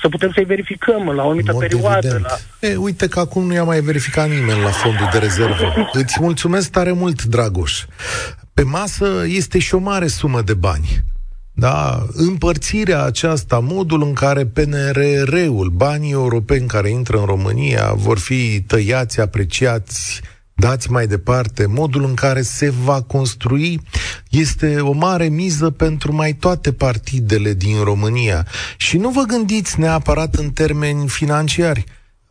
să 0.00 0.08
putem 0.08 0.30
să-i 0.34 0.44
verificăm 0.44 1.06
la 1.08 1.22
o 1.24 1.26
anumită 1.26 1.50
În 1.50 1.58
mod 1.58 1.68
perioadă. 1.68 2.06
evident. 2.06 2.24
La... 2.60 2.68
E, 2.68 2.76
uite 2.76 3.08
că 3.08 3.20
acum 3.20 3.46
nu 3.46 3.52
i-a 3.52 3.64
mai 3.64 3.80
verificat 3.80 4.28
nimeni 4.28 4.62
la 4.62 4.70
fondul 4.70 5.08
de 5.12 5.18
rezervă. 5.18 5.88
Îți 5.92 6.16
mulțumesc 6.20 6.70
tare 6.70 6.92
mult, 6.92 7.22
Dragoș. 7.22 7.84
Pe 8.54 8.62
masă 8.62 9.24
este 9.26 9.58
și 9.58 9.74
o 9.74 9.78
mare 9.78 10.06
sumă 10.06 10.42
de 10.42 10.54
bani. 10.54 11.04
Da, 11.56 12.06
împărțirea 12.12 13.02
aceasta, 13.02 13.58
modul 13.58 14.02
în 14.02 14.12
care 14.12 14.46
PNRR-ul, 14.46 15.72
banii 15.74 16.12
europeni 16.12 16.66
care 16.66 16.90
intră 16.90 17.18
în 17.18 17.24
România, 17.24 17.92
vor 17.92 18.18
fi 18.18 18.60
tăiați, 18.60 19.20
apreciați, 19.20 20.20
dați 20.54 20.90
mai 20.90 21.06
departe, 21.06 21.66
modul 21.66 22.04
în 22.04 22.14
care 22.14 22.42
se 22.42 22.70
va 22.70 23.02
construi, 23.02 23.80
este 24.30 24.80
o 24.80 24.92
mare 24.92 25.28
miză 25.28 25.70
pentru 25.70 26.14
mai 26.14 26.32
toate 26.32 26.72
partidele 26.72 27.52
din 27.52 27.82
România. 27.82 28.46
Și 28.76 28.96
nu 28.96 29.10
vă 29.10 29.22
gândiți 29.22 29.80
neapărat 29.80 30.34
în 30.34 30.50
termeni 30.50 31.08
financiari 31.08 31.84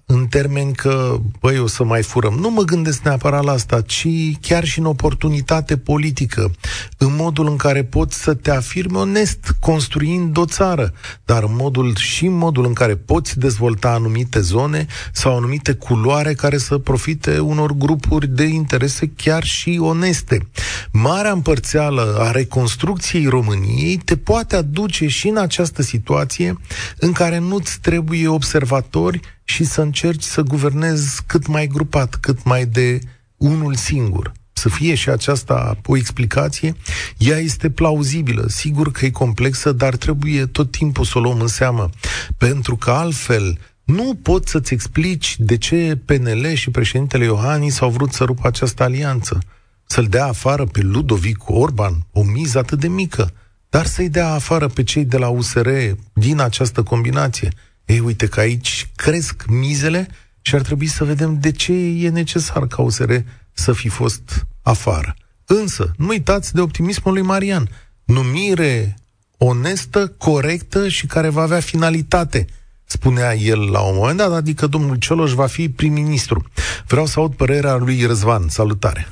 în 0.06 0.26
termeni 0.26 0.74
că, 0.74 1.16
băi, 1.40 1.60
o 1.60 1.68
să 1.68 1.84
mai 1.84 2.04
furăm. 2.04 2.34
Nu 2.34 2.50
mă 2.50 2.62
gândesc 2.62 3.02
neapărat 3.02 3.44
la 3.44 3.52
asta, 3.52 3.82
ci 3.82 4.08
chiar 4.42 4.64
și 4.64 4.80
în 4.80 4.86
oportunitate 4.86 5.78
politică, 5.78 6.52
în 6.98 7.16
modul 7.16 7.48
în 7.48 7.56
care 7.56 7.84
poți 7.84 8.22
să 8.22 8.34
te 8.34 8.52
afirmi 8.52 8.98
onest, 8.98 9.56
construind 9.60 10.38
o 10.38 10.46
țară, 10.46 10.94
dar 11.26 11.44
în 11.44 11.56
modul 11.56 11.96
și 11.96 12.26
în 12.26 12.34
modul 12.34 12.66
în 12.66 12.74
care 12.74 12.96
poți 12.96 13.40
dezvolta 13.40 13.90
anumite 13.90 14.40
zone 14.40 14.86
sau 15.12 15.36
anumite 15.36 15.74
culoare 15.74 16.34
care 16.34 16.58
să 16.58 16.78
profite 16.78 17.40
unor 17.40 17.72
grupuri 17.72 18.28
de 18.28 18.44
interese 18.44 19.12
chiar 19.16 19.44
și 19.44 19.78
oneste. 19.82 20.48
Marea 20.92 21.32
împărțeală 21.32 22.18
a 22.20 22.32
reconstrucției 22.32 23.26
României 23.26 23.98
te 23.98 24.18
poate 24.18 24.56
aduce 24.56 25.08
și 25.08 25.28
în 25.28 25.38
această 25.38 25.82
situație 25.82 26.58
în 26.98 27.12
care 27.12 27.38
nu-ți 27.38 27.80
trebuie 27.82 28.28
observatori 28.28 29.20
și 29.44 29.64
să 29.64 29.82
încerci 29.82 30.24
să 30.24 30.42
guvernezi 30.42 31.24
cât 31.26 31.48
mai 31.48 31.68
grupat, 31.68 32.16
cât 32.16 32.44
mai 32.44 32.66
de 32.66 33.00
unul 33.38 33.76
singur. 33.76 34.32
Să 34.54 34.70
fie 34.70 34.96
și 34.96 35.10
aceasta 35.10 35.78
o 35.86 35.98
explicație, 35.98 36.76
ea 37.18 37.38
este 37.38 37.70
plauzibilă, 37.70 38.46
sigur 38.48 38.92
că 38.92 39.06
e 39.06 39.10
complexă, 39.10 39.72
dar 39.72 39.96
trebuie 39.96 40.46
tot 40.46 40.72
timpul 40.72 41.06
să 41.06 41.18
o 41.18 41.22
luăm 41.22 41.40
în 41.40 41.48
seamă, 41.48 41.90
pentru 42.38 42.76
că 42.76 42.92
altfel 42.92 43.58
nu 43.84 44.20
poți 44.22 44.52
să-ți 44.52 44.74
explici 44.74 45.36
de 45.40 45.58
ce 45.58 46.00
PNL 46.06 46.54
și 46.54 46.70
președintele 46.70 47.24
Iohannis 47.24 47.82
au 47.82 47.90
vrut 47.90 48.14
să 48.14 48.24
rupă 48.24 48.48
această 48.48 48.84
alianță, 48.84 49.40
să-l 49.86 50.06
dea 50.06 50.26
afară 50.26 50.66
pe 50.66 50.82
Ludovic 50.82 51.50
Orban, 51.50 52.06
o 52.12 52.24
miză 52.24 52.58
atât 52.58 52.80
de 52.80 52.88
mică, 52.88 53.34
dar 53.70 53.86
să-i 53.86 54.10
dea 54.10 54.34
afară 54.34 54.68
pe 54.68 54.84
cei 54.84 55.06
de 55.06 55.18
la 55.18 55.28
USR 55.28 55.70
din 56.14 56.40
această 56.40 56.84
combinație. 56.84 57.52
Ei, 57.86 58.00
uite 58.00 58.28
că 58.28 58.40
aici 58.40 58.90
cresc 58.96 59.46
mizele 59.48 60.08
și 60.42 60.56
ar 60.56 60.62
trebui 60.62 60.88
să 60.88 61.04
vedem 61.04 61.38
de 61.40 61.52
ce 61.52 61.74
e 61.74 62.10
necesar 62.10 62.68
ca 62.68 62.82
USR 62.82 63.14
să 63.52 63.72
fi 63.74 63.88
fost 63.88 64.46
afară. 64.62 65.16
Însă, 65.46 65.92
nu 65.98 66.08
uitați 66.08 66.54
de 66.54 66.62
optimismul 66.62 67.14
lui 67.14 67.22
Marian. 67.22 67.68
Numire 68.04 68.96
onestă, 69.38 70.08
corectă 70.18 70.88
și 70.88 71.06
care 71.06 71.30
va 71.30 71.42
avea 71.42 71.60
finalitate, 71.60 72.46
spunea 72.86 73.36
el 73.36 73.72
la 73.72 73.82
un 73.82 73.96
moment 73.96 74.18
dat, 74.18 74.32
adică 74.32 74.68
domnul 74.68 74.96
Cioloș 74.96 75.32
va 75.32 75.46
fi 75.46 75.70
prim-ministru. 75.70 76.44
Vreau 76.88 77.06
să 77.06 77.20
aud 77.20 77.36
părerea 77.36 77.76
lui 77.76 78.06
Răzvan. 78.06 78.48
Salutare! 78.48 79.08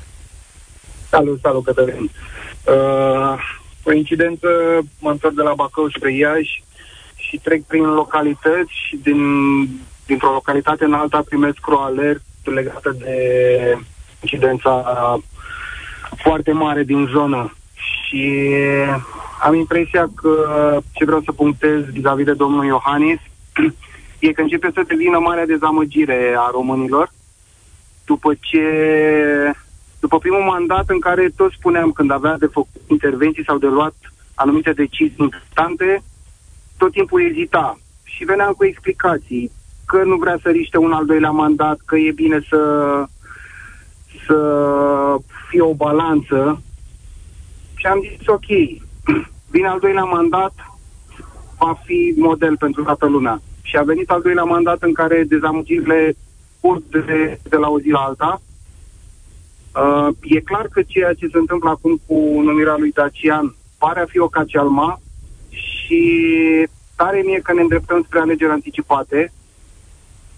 Salut, 1.10 1.40
salut, 1.42 1.64
Cătălin. 1.64 2.10
Uh, 2.66 3.38
coincidență, 3.82 4.48
mă 4.98 5.10
întorc 5.10 5.34
de 5.34 5.42
la 5.42 5.54
Bacău 5.54 5.88
spre 5.88 6.14
Iași 6.14 6.62
și 7.28 7.40
trec 7.42 7.62
prin 7.62 7.84
localități 7.84 8.72
și 8.86 8.96
din, 8.96 9.20
dintr-o 10.06 10.32
localitate 10.32 10.84
în 10.84 10.92
alta 10.92 11.22
primesc 11.24 11.58
o 11.66 11.78
alert 11.78 12.22
legată 12.44 12.96
de 12.98 13.16
incidența 14.20 15.20
foarte 16.16 16.52
mare 16.52 16.82
din 16.82 17.08
zonă. 17.12 17.52
Și 17.74 18.44
am 19.40 19.54
impresia 19.54 20.08
că 20.14 20.78
ce 20.92 21.04
vreau 21.04 21.20
să 21.24 21.32
punctez 21.32 21.84
vis-a-vis 21.84 22.24
de 22.24 22.32
domnul 22.32 22.64
Iohannis 22.64 23.18
e 24.18 24.32
că 24.32 24.40
începe 24.40 24.70
să 24.74 24.82
devină 24.86 25.18
marea 25.18 25.46
dezamăgire 25.46 26.34
a 26.36 26.50
românilor 26.52 27.10
după 28.04 28.34
ce 28.40 28.64
după 30.00 30.18
primul 30.18 30.42
mandat 30.42 30.84
în 30.88 31.00
care 31.00 31.32
toți 31.36 31.54
spuneam 31.58 31.92
când 31.92 32.10
avea 32.10 32.36
de 32.38 32.46
făcut 32.46 32.80
intervenții 32.86 33.44
sau 33.44 33.58
de 33.58 33.66
luat 33.66 33.94
anumite 34.34 34.72
decizii 34.72 35.14
importante, 35.16 36.02
tot 36.82 36.92
timpul 36.92 37.22
ezita 37.30 37.78
și 38.04 38.24
veneam 38.24 38.52
cu 38.52 38.64
explicații 38.64 39.50
că 39.86 40.02
nu 40.04 40.16
vrea 40.16 40.38
să 40.42 40.48
riște 40.48 40.78
un 40.78 40.92
al 40.92 41.06
doilea 41.06 41.30
mandat, 41.30 41.78
că 41.84 41.96
e 41.96 42.12
bine 42.12 42.40
să 42.48 42.62
să 44.26 44.38
fie 45.48 45.60
o 45.60 45.74
balanță 45.74 46.62
și 47.74 47.86
am 47.86 48.00
zis 48.00 48.26
ok, 48.26 48.48
vine 49.54 49.68
al 49.68 49.78
doilea 49.78 50.04
mandat, 50.04 50.54
va 51.58 51.78
fi 51.84 52.14
model 52.16 52.56
pentru 52.56 52.82
toată 52.82 53.06
lumea. 53.06 53.40
Și 53.62 53.76
a 53.76 53.82
venit 53.82 54.10
al 54.10 54.22
doilea 54.22 54.44
mandat 54.44 54.82
în 54.82 54.92
care 54.92 55.24
dezamăgirile 55.28 56.14
curg 56.60 56.82
de, 56.90 57.38
de 57.48 57.56
la 57.56 57.68
o 57.68 57.80
zi 57.80 57.88
la 57.88 57.98
alta. 57.98 58.40
Uh, 59.74 60.08
e 60.22 60.40
clar 60.40 60.66
că 60.70 60.82
ceea 60.82 61.14
ce 61.14 61.26
se 61.26 61.38
întâmplă 61.38 61.70
acum 61.70 62.00
cu 62.06 62.40
numirea 62.40 62.76
lui 62.78 62.90
Dacian 62.90 63.54
pare 63.78 64.00
a 64.00 64.06
fi 64.06 64.18
o 64.18 64.28
cacealma 64.28 65.00
și 65.92 66.68
tare 66.96 67.22
mie 67.24 67.40
că 67.40 67.52
ne 67.52 67.60
îndreptăm 67.60 68.02
spre 68.06 68.18
alegeri 68.18 68.50
anticipate. 68.50 69.32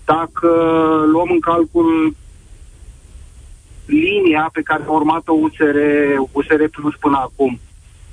Dacă 0.05 0.49
luăm 1.13 1.31
în 1.31 1.41
calcul 1.41 2.17
linia 3.87 4.51
pe 4.53 4.63
care 4.63 4.83
a 4.87 4.91
urmat-o 4.91 5.33
USR, 5.33 5.77
USR 6.33 6.65
Plus 6.71 6.95
până 7.01 7.17
acum, 7.17 7.61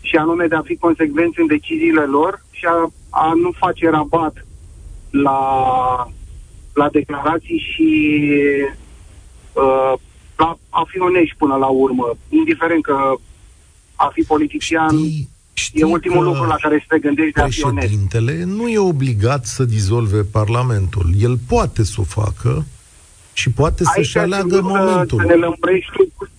și 0.02 0.16
anume 0.16 0.46
de 0.48 0.56
a 0.56 0.62
fi 0.62 0.76
consecvenți 0.76 1.40
în 1.40 1.48
deciziile 1.48 2.02
lor 2.02 2.42
și 2.52 2.66
a, 2.66 2.92
a 3.10 3.32
nu 3.34 3.52
face 3.52 3.90
rabat 3.90 4.46
la, 5.10 5.40
la 6.74 6.90
declarații 6.90 7.58
și 7.58 8.20
uh, 9.54 9.94
la 10.38 10.58
a 10.70 10.84
fi 10.88 11.00
onești 11.00 11.36
până 11.38 11.56
la 11.56 11.68
urmă, 11.68 12.18
indiferent 12.30 12.84
că 12.84 13.14
a 13.96 14.10
fi 14.14 14.22
politician 14.22 14.98
știi, 14.98 15.31
știi 15.62 15.82
e 15.82 15.84
ultimul 15.84 16.24
lucru 16.24 16.43
la 16.43 16.56
care 16.56 16.78
să 16.80 16.86
te 16.88 17.00
gândești 17.00 17.34
de 17.34 17.41
a 17.41 17.47
fi 17.47 17.63
onest. 17.63 17.88
Președintele 17.88 18.43
nu 18.43 18.67
e 18.67 18.80
obligat 18.80 19.45
să 19.45 19.63
dizolve 19.63 20.21
Parlamentul. 20.32 21.08
El 21.19 21.38
poate 21.47 21.84
să 21.84 21.95
o 21.97 22.04
facă 22.04 22.65
și 23.34 23.52
poate 23.52 23.84
Aici 23.86 23.95
să-și 23.95 24.17
aleagă 24.17 24.62
momentul. 24.62 25.19
Să 25.19 25.26
ne, 25.26 25.34
lămurești, 25.34 25.91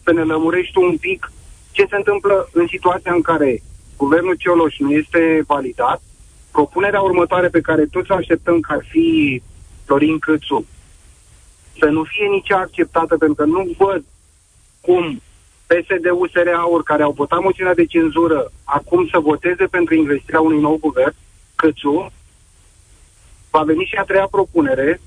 să 0.04 0.12
ne 0.12 0.22
lămurești 0.22 0.78
un 0.78 0.96
pic 0.96 1.32
ce 1.70 1.86
se 1.90 1.96
întâmplă 1.96 2.48
în 2.52 2.66
situația 2.66 3.12
în 3.14 3.20
care 3.20 3.62
guvernul 3.96 4.34
Cioloș 4.34 4.78
nu 4.78 4.90
este 4.90 5.44
validat, 5.46 6.02
propunerea 6.50 7.00
următoare 7.00 7.48
pe 7.48 7.60
care 7.60 7.86
toți 7.90 8.10
o 8.10 8.14
așteptăm 8.14 8.60
ca 8.60 8.78
fi 8.90 9.42
Florin 9.84 10.18
Câțu 10.18 10.66
să 11.78 11.86
nu 11.86 12.02
fie 12.04 12.26
nici 12.26 12.52
acceptată, 12.52 13.16
pentru 13.16 13.34
că 13.34 13.44
nu 13.44 13.70
văd 13.78 14.04
cum 14.80 15.22
PSD, 15.72 16.06
USR, 16.20 16.48
AUR, 16.56 16.82
care 16.82 17.02
au 17.02 17.12
votat 17.12 17.40
moțiunea 17.40 17.74
de 17.74 17.84
cenzură, 17.84 18.52
acum 18.64 19.08
să 19.12 19.18
voteze 19.18 19.64
pentru 19.64 19.94
investirea 19.94 20.40
unui 20.40 20.60
nou 20.60 20.76
guvern, 20.80 21.14
Câțu, 21.54 22.12
va 23.50 23.62
veni 23.62 23.84
și 23.84 23.96
a 23.96 24.02
treia 24.02 24.28
propunere, 24.30 25.00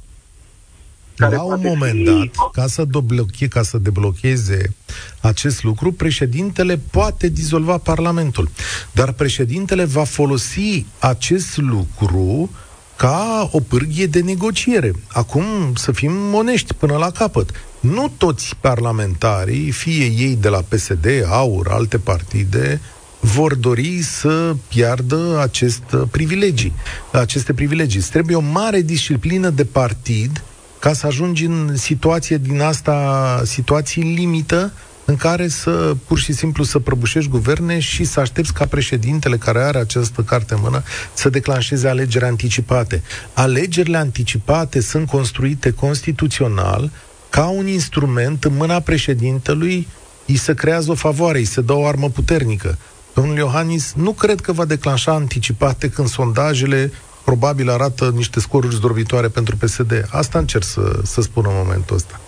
la 1.18 1.42
un 1.42 1.62
moment 1.64 1.98
fi... 1.98 2.04
dat, 2.04 2.52
ca 2.52 2.68
să, 2.68 2.84
debloche, 2.86 3.48
ca 3.48 3.62
să 3.62 3.78
deblocheze 3.78 4.76
acest 5.22 5.64
lucru, 5.64 5.92
președintele 5.92 6.80
poate 6.92 7.28
dizolva 7.28 7.78
Parlamentul. 7.78 8.50
Dar 8.92 9.12
președintele 9.12 9.84
va 9.86 10.04
folosi 10.04 10.86
acest 11.00 11.58
lucru 11.58 12.50
ca 12.96 13.50
o 13.52 13.60
pârghie 13.60 14.06
de 14.06 14.22
negociere. 14.22 14.92
Acum, 15.12 15.44
să 15.76 15.92
fim 15.92 16.34
onești 16.34 16.74
până 16.74 16.98
la 16.98 17.12
capăt. 17.12 17.50
Nu 17.92 18.14
toți 18.18 18.56
parlamentarii, 18.60 19.72
fie 19.72 20.06
ei 20.06 20.38
de 20.42 20.50
la 20.50 20.62
PSD, 20.68 21.06
AUR, 21.30 21.68
alte 21.68 21.98
partide, 21.98 22.82
vor 23.20 23.56
dori 23.56 24.02
să 24.02 24.56
piardă 24.68 25.40
acest 25.42 25.84
privilegii, 26.12 26.74
aceste 27.12 27.54
privilegii. 27.54 28.02
Trebuie 28.02 28.36
o 28.36 28.40
mare 28.40 28.82
disciplină 28.82 29.50
de 29.50 29.66
partid 29.66 30.44
ca 30.80 30.94
să 30.94 31.08
ajungi 31.08 31.46
în 31.46 31.76
situație 31.76 32.38
din 32.38 32.62
asta, 32.62 33.42
situații 33.44 34.02
limită, 34.02 34.74
în 35.06 35.16
care 35.16 35.48
să 35.48 35.96
pur 36.08 36.20
și 36.20 36.34
simplu 36.34 36.64
să 36.64 36.80
prăbușești 36.80 37.30
guverne 37.30 37.80
și 37.80 38.04
să 38.04 38.20
aștepți 38.20 38.54
ca 38.54 38.66
președintele 38.66 39.38
care 39.38 39.60
are 39.60 39.78
această 39.78 40.22
carte 40.22 40.54
în 40.54 40.60
mână 40.64 40.84
să 41.14 41.30
declanșeze 41.30 41.88
alegeri 41.88 42.26
anticipate. 42.26 43.02
Alegerile 43.34 43.98
anticipate 43.98 44.80
sunt 44.80 45.08
construite 45.08 45.72
constituțional 45.72 46.92
ca 47.36 47.48
un 47.48 47.68
instrument 47.68 48.44
în 48.44 48.56
mâna 48.56 48.80
președintelui 48.80 49.88
îi 50.28 50.36
se 50.36 50.54
creează 50.54 50.92
o 50.92 50.96
favoare, 50.96 51.38
îi 51.38 51.46
se 51.46 51.62
dă 51.62 51.74
o 51.74 51.86
armă 51.86 52.10
puternică. 52.10 52.78
Domnul 53.14 53.38
Iohannis 53.38 53.94
nu 53.94 54.12
cred 54.12 54.40
că 54.40 54.52
va 54.52 54.66
declanșa 54.66 55.12
anticipate 55.12 55.90
când 55.90 56.08
sondajele 56.08 56.92
probabil 57.26 57.70
arată 57.70 58.12
niște 58.16 58.40
scoruri 58.40 58.76
zdrobitoare 58.76 59.28
pentru 59.28 59.56
PSD. 59.58 60.06
Asta 60.12 60.40
încerc 60.40 60.64
să, 60.64 61.00
să 61.04 61.22
spun 61.22 61.44
în 61.48 61.56
momentul 61.56 61.96
ăsta. 61.96 62.20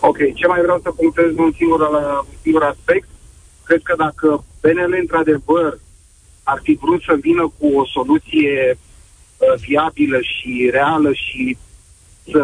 Ok, 0.00 0.16
ce 0.34 0.46
mai 0.46 0.60
vreau 0.60 0.80
să 0.82 0.90
punctez 0.90 1.30
un 1.36 1.52
singur, 1.56 1.80
un 1.80 2.36
singur 2.42 2.62
aspect. 2.62 3.08
Cred 3.64 3.80
că 3.82 3.94
dacă 3.96 4.44
PNL 4.60 4.96
într-adevăr 5.00 5.78
ar 6.42 6.60
fi 6.62 6.78
vrut 6.80 7.02
să 7.02 7.16
vină 7.20 7.52
cu 7.58 7.66
o 7.66 7.86
soluție 7.86 8.78
uh, 8.78 9.60
viabilă 9.66 10.18
și 10.20 10.68
reală 10.72 11.12
și 11.12 11.56
să, 12.30 12.42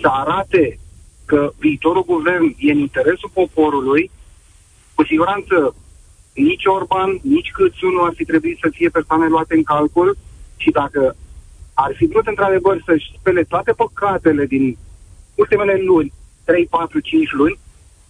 să 0.00 0.08
arate 0.10 0.78
că 1.24 1.52
viitorul 1.58 2.04
guvern 2.04 2.54
e 2.58 2.72
în 2.72 2.78
interesul 2.78 3.30
poporului, 3.32 4.10
cu 4.94 5.04
siguranță 5.04 5.74
nici 6.34 6.64
Orban, 6.64 7.18
nici 7.22 7.50
Câțu 7.50 7.86
nu 7.86 8.02
ar 8.02 8.12
fi 8.14 8.24
trebuit 8.24 8.58
să 8.60 8.68
fie 8.72 8.88
persoane 8.88 9.26
luate 9.28 9.54
în 9.54 9.62
calcul 9.62 10.16
și 10.56 10.70
dacă 10.70 11.16
ar 11.74 11.92
fi 11.96 12.06
vrut 12.06 12.26
într-adevăr 12.26 12.82
să-și 12.86 13.12
spele 13.18 13.42
toate 13.42 13.72
păcatele 13.72 14.46
din 14.46 14.76
ultimele 15.34 15.80
luni, 15.84 16.12
3, 16.44 16.66
4, 16.66 17.00
5 17.00 17.32
luni, 17.32 17.58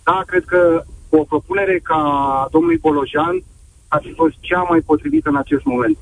da, 0.02 0.22
cred 0.26 0.44
că 0.44 0.84
o 1.08 1.24
propunere 1.24 1.78
ca 1.78 2.00
domnului 2.50 2.78
Bolojan 2.78 3.42
ar 3.88 4.00
fi 4.04 4.12
fost 4.12 4.34
cea 4.40 4.62
mai 4.62 4.80
potrivită 4.80 5.28
în 5.28 5.36
acest 5.36 5.64
moment. 5.64 5.96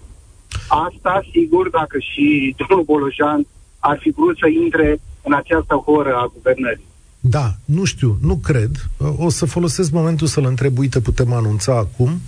Asta, 0.69 1.21
sigur, 1.31 1.71
dacă 1.71 1.99
și 1.99 2.55
domnul 2.57 2.85
Bolojan 2.85 3.47
ar 3.79 3.99
fi 3.99 4.11
vrut 4.11 4.39
să 4.39 4.47
intre 4.47 5.01
în 5.23 5.33
această 5.33 5.75
horă 5.75 6.15
a 6.15 6.31
guvernării. 6.35 6.91
Da, 7.21 7.55
nu 7.65 7.85
știu, 7.85 8.19
nu 8.21 8.37
cred. 8.37 8.71
O 9.17 9.29
să 9.29 9.47
folosesc 9.47 9.91
momentul 9.91 10.27
să-l 10.27 10.45
întreb, 10.45 10.79
uite, 10.79 11.01
putem 11.01 11.33
anunța 11.33 11.77
acum. 11.77 12.21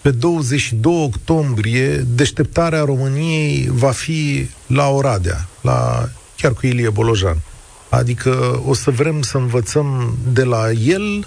Pe 0.00 0.10
22 0.10 1.02
octombrie, 1.04 1.96
deșteptarea 1.96 2.84
României 2.84 3.68
va 3.72 3.90
fi 3.90 4.48
la 4.66 4.88
Oradea, 4.88 5.48
la, 5.60 6.08
chiar 6.36 6.52
cu 6.52 6.66
Ilie 6.66 6.90
Bolojan. 6.90 7.36
Adică 7.88 8.62
o 8.66 8.74
să 8.74 8.90
vrem 8.90 9.22
să 9.22 9.36
învățăm 9.36 10.16
de 10.32 10.44
la 10.44 10.70
el 10.70 11.26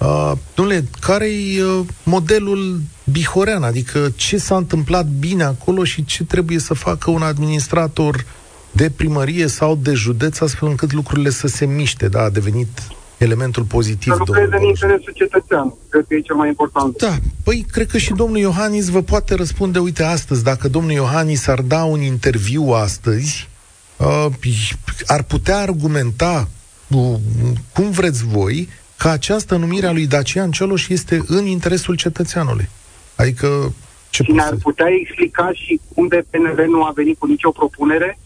Uh, 0.00 0.32
domnule, 0.54 0.84
care-i 1.00 1.60
uh, 1.60 1.86
modelul 2.02 2.80
bihorean? 3.10 3.62
Adică 3.62 4.12
ce 4.16 4.36
s-a 4.36 4.56
întâmplat 4.56 5.06
bine 5.06 5.42
acolo 5.44 5.84
și 5.84 6.04
ce 6.04 6.24
trebuie 6.24 6.58
să 6.58 6.74
facă 6.74 7.10
un 7.10 7.22
administrator 7.22 8.24
de 8.70 8.90
primărie 8.96 9.46
sau 9.46 9.76
de 9.76 9.92
județ, 9.92 10.40
astfel 10.40 10.68
încât 10.68 10.92
lucrurile 10.92 11.30
să 11.30 11.46
se 11.46 11.66
miște, 11.66 12.08
da, 12.08 12.22
a 12.22 12.30
devenit 12.30 12.68
elementul 13.18 13.62
pozitiv. 13.62 14.12
Să 14.12 14.22
lucreze 14.26 14.56
în 14.56 14.62
interesul 14.62 15.12
cetățean, 15.14 15.74
cred 15.88 16.04
că 16.08 16.14
e 16.14 16.20
cel 16.20 16.36
mai 16.36 16.48
important. 16.48 16.96
Da, 16.96 17.16
păi 17.44 17.66
cred 17.70 17.86
că 17.86 17.98
și 17.98 18.12
domnul 18.12 18.38
Iohannis 18.38 18.88
vă 18.88 19.02
poate 19.02 19.34
răspunde, 19.34 19.78
uite, 19.78 20.02
astăzi, 20.02 20.44
dacă 20.44 20.68
domnul 20.68 20.92
Iohannis 20.92 21.46
ar 21.46 21.60
da 21.60 21.84
un 21.84 22.00
interviu 22.00 22.62
astăzi, 22.62 23.48
uh, 23.96 24.26
ar 25.06 25.22
putea 25.22 25.58
argumenta 25.58 26.48
uh, 26.88 27.14
cum 27.72 27.90
vreți 27.90 28.24
voi 28.24 28.68
că 28.96 29.08
această 29.08 29.56
numire 29.56 29.86
a 29.86 29.92
lui 29.92 30.06
Dacian 30.06 30.50
Cioloș 30.50 30.88
este 30.88 31.22
în 31.26 31.46
interesul 31.46 31.96
cetățeanului. 31.96 32.68
Adică 33.16 33.72
ce 34.10 34.22
Și 34.22 34.32
ne-ar 34.32 34.54
putea 34.62 34.86
explica 35.00 35.50
și 35.52 35.80
cum 35.94 36.06
de 36.06 36.24
PNV 36.30 36.58
nu 36.58 36.82
a 36.82 36.92
venit 36.94 37.18
cu 37.18 37.26
nicio 37.26 37.50
propunere 37.50 38.18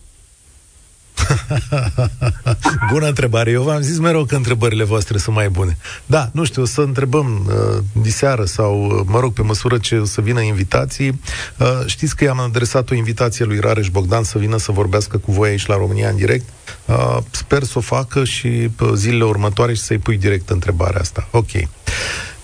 Bună 2.93 3.07
întrebare. 3.07 3.51
Eu 3.51 3.63
v-am 3.63 3.81
zis 3.81 3.99
mereu 3.99 4.25
că 4.25 4.37
întrebările 4.37 4.85
voastre 4.85 5.19
sunt 5.19 5.35
mai 5.35 5.49
bune. 5.49 5.77
Da, 6.07 6.29
nu 6.33 6.45
știu, 6.45 6.63
o 6.63 6.67
să 6.67 6.81
întrebăm 6.81 7.47
uh, 7.47 7.83
diseară 8.03 8.45
sau, 8.45 8.85
uh, 8.85 9.01
mă 9.07 9.21
rog, 9.21 9.33
pe 9.33 9.43
măsură 9.43 9.79
ce 9.79 9.97
o 9.97 10.05
să 10.05 10.21
vină 10.21 10.41
invitații. 10.41 11.21
Uh, 11.59 11.81
știți 11.87 12.17
că 12.17 12.25
i-am 12.25 12.41
adresat 12.41 12.91
o 12.91 12.95
invitație 12.95 13.45
lui 13.45 13.59
Rareș 13.59 13.89
Bogdan 13.89 14.23
să 14.23 14.39
vină 14.39 14.57
să 14.57 14.73
vorbească 14.73 15.17
cu 15.17 15.33
voi 15.33 15.49
aici 15.49 15.67
la 15.67 15.77
România 15.77 16.09
în 16.09 16.17
direct. 16.17 16.49
Uh, 16.87 17.19
sper 17.31 17.63
să 17.63 17.79
o 17.79 17.81
facă 17.81 18.25
și 18.25 18.71
uh, 18.81 18.91
zilele 18.95 19.25
următoare 19.25 19.75
și 19.75 19.81
să-i 19.81 19.99
pui 19.99 20.17
direct 20.17 20.51
întrebarea 20.51 21.01
asta. 21.01 21.29
Ok. 21.31 21.51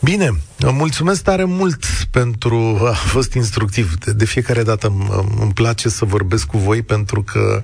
Bine, 0.03 0.31
mulțumesc 0.73 1.23
tare 1.23 1.45
mult 1.45 1.85
pentru... 2.11 2.79
A 2.90 2.93
fost 2.93 3.35
instructiv. 3.35 3.95
De, 3.95 4.12
de 4.12 4.25
fiecare 4.25 4.62
dată 4.62 4.87
îmi, 4.87 5.09
îmi 5.40 5.53
place 5.53 5.88
să 5.88 6.05
vorbesc 6.05 6.47
cu 6.47 6.59
voi 6.59 6.83
pentru 6.83 7.23
că 7.23 7.62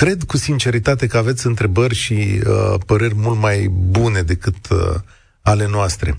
cred 0.00 0.22
cu 0.26 0.36
sinceritate 0.36 1.06
că 1.06 1.16
aveți 1.16 1.46
întrebări 1.46 1.94
și 1.94 2.12
uh, 2.12 2.80
păreri 2.86 3.14
mult 3.16 3.38
mai 3.38 3.68
bune 3.72 4.20
decât 4.20 4.56
uh, 4.70 4.78
ale 5.42 5.66
noastre. 5.70 6.14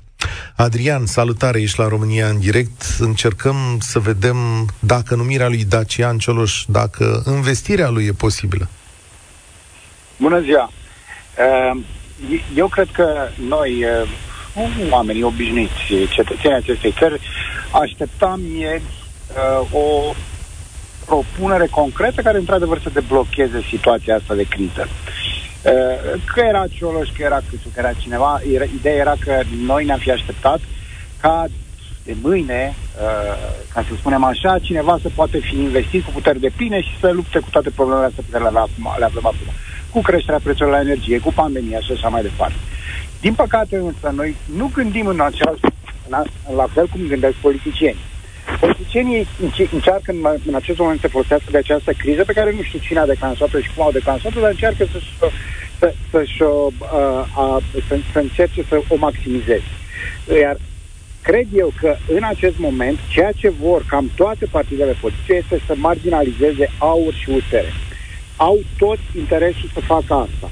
Adrian, 0.56 1.06
salutare, 1.06 1.62
ești 1.62 1.80
la 1.80 1.88
România 1.88 2.28
în 2.28 2.40
direct. 2.40 2.82
Încercăm 3.00 3.56
să 3.80 4.00
vedem 4.00 4.38
dacă 4.80 5.16
numirea 5.16 5.48
lui 5.48 5.66
Dacian 5.66 6.18
Cioloș, 6.18 6.64
dacă 6.68 7.24
investirea 7.28 7.90
lui 7.90 8.06
e 8.06 8.12
posibilă. 8.12 8.70
Bună 10.18 10.42
ziua! 10.42 10.72
Uh, 11.74 11.82
eu 12.56 12.68
cred 12.68 12.88
că 12.92 13.28
noi, 13.48 13.86
uh, 13.86 14.90
oamenii 14.90 15.24
obișnuiți, 15.24 16.10
cetățenii 16.10 16.58
acestei 16.58 16.94
țări, 16.98 17.22
așteptam 17.72 18.42
ieri 18.58 18.84
uh, 19.62 19.74
o 19.74 20.14
propunere 21.12 21.68
concretă 21.68 22.22
care 22.22 22.38
într-adevăr 22.38 22.80
să 22.82 22.90
deblocheze 22.94 23.62
situația 23.70 24.16
asta 24.16 24.34
de 24.36 24.44
criză. 24.44 24.88
Că 26.34 26.40
era 26.50 26.64
Cioloș, 26.68 27.10
că 27.16 27.22
era 27.24 27.40
Câțu, 27.50 27.68
că 27.74 27.80
era 27.80 27.94
cineva, 27.94 28.42
ideea 28.78 28.96
era 28.96 29.16
că 29.20 29.42
noi 29.66 29.86
ne-am 29.86 30.00
fi 30.00 30.12
așteptat 30.12 30.60
ca 31.22 31.46
de 32.04 32.16
mâine, 32.22 32.76
ca 33.74 33.82
să 33.88 33.94
spunem 33.98 34.24
așa, 34.24 34.60
cineva 34.60 34.98
să 35.02 35.10
poate 35.16 35.38
fi 35.38 35.56
investit 35.56 36.04
cu 36.04 36.12
puteri 36.12 36.40
de 36.40 36.52
pline 36.56 36.82
și 36.82 37.00
să 37.00 37.10
lupte 37.10 37.40
cu 37.40 37.50
toate 37.50 37.70
problemele 37.70 38.06
astea 38.06 38.24
pe 38.26 38.32
care 38.38 38.44
le 38.44 38.60
avem, 38.60 38.96
le 38.98 39.06
avem 39.06 39.26
acum 39.26 39.54
cu 39.90 40.02
creșterea 40.02 40.40
prețurilor 40.44 40.78
la 40.78 40.86
energie, 40.88 41.20
cu 41.20 41.34
pandemia 41.34 41.80
și 41.80 41.92
așa 41.92 42.08
mai 42.08 42.22
departe. 42.22 42.60
Din 43.22 43.34
păcate 43.34 43.76
însă, 43.76 44.14
noi 44.16 44.36
nu 44.58 44.72
gândim 44.74 45.06
în 45.06 45.20
același, 45.20 45.62
la 46.56 46.68
fel 46.74 46.88
cum 46.88 47.08
gândesc 47.08 47.36
politicienii. 47.36 48.10
Politicienii 48.60 49.28
încearcă 49.72 50.12
în, 50.12 50.40
în 50.48 50.56
acest 50.56 50.78
moment 50.78 51.00
să 51.00 51.08
folosească 51.08 51.52
de 51.52 51.58
această 51.58 51.94
criză 51.94 52.24
pe 52.24 52.34
care 52.34 52.52
nu 52.52 52.62
știu 52.62 52.80
cine 52.80 53.00
a 53.00 53.06
declanșat-o 53.06 53.60
și 53.60 53.72
cum 53.76 53.84
au 53.84 53.92
declanșat-o, 53.92 54.40
dar 54.40 54.50
încearcă 54.50 54.86
să, 54.92 55.00
să, 55.20 55.30
să, 55.80 55.94
să, 56.38 56.46
uh, 56.46 57.58
să, 57.88 57.98
să 58.12 58.20
încerce 58.20 58.64
să 58.70 58.82
o 58.88 58.96
maximizeze. 58.96 59.72
Iar 60.42 60.58
cred 61.22 61.48
eu 61.54 61.74
că 61.80 61.96
în 62.08 62.24
acest 62.24 62.58
moment 62.58 63.00
ceea 63.08 63.32
ce 63.32 63.50
vor 63.50 63.84
cam 63.88 64.12
toate 64.16 64.46
partidele 64.46 64.96
politice 65.00 65.34
este 65.34 65.62
să 65.66 65.74
marginalizeze 65.76 66.72
aur 66.78 67.14
și 67.14 67.30
USR 67.30 67.66
au 68.48 68.60
tot 68.78 69.00
interesul 69.14 69.70
să 69.74 69.80
facă 69.80 70.14
asta. 70.14 70.52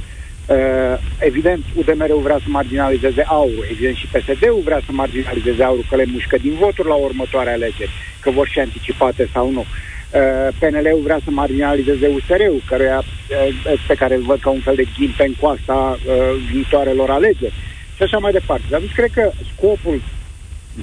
Uh, 0.50 0.98
evident, 1.20 1.66
UDMR-ul 1.76 2.22
vrea 2.22 2.38
să 2.38 2.46
marginalizeze 2.48 3.22
aurul, 3.22 3.66
evident 3.72 3.96
și 3.96 4.08
PSD-ul 4.08 4.62
vrea 4.64 4.82
să 4.86 4.92
marginalizeze 4.92 5.64
aurul, 5.64 5.86
că 5.90 5.96
le 5.96 6.06
mușcă 6.06 6.38
din 6.38 6.54
voturi 6.54 6.88
la 6.88 6.94
următoarea 6.94 7.54
alegeri, 7.54 7.92
că 8.20 8.30
vor 8.32 8.48
fi 8.48 8.60
anticipate 8.60 9.30
sau 9.34 9.52
nu. 9.52 9.60
Uh, 9.60 10.48
PNL-ul 10.60 11.02
vrea 11.04 11.20
să 11.24 11.32
marginalizeze 11.32 12.08
USR-ul, 12.08 12.62
căruia, 12.68 12.98
uh, 12.98 13.84
pe 13.88 13.94
care 13.94 14.16
îl 14.16 14.22
văd 14.22 14.40
ca 14.40 14.50
un 14.50 14.60
fel 14.60 14.76
de 14.76 14.88
ghimpe 14.98 15.26
în 15.26 15.34
coasta 15.40 16.00
uh, 16.00 16.16
viitoarelor 16.52 17.10
alegeri. 17.10 17.54
Și 17.96 18.04
așa 18.04 18.18
mai 18.18 18.32
departe. 18.32 18.64
Dar 18.70 18.82
cred 18.96 19.12
că 19.14 19.32
scopul 19.56 20.02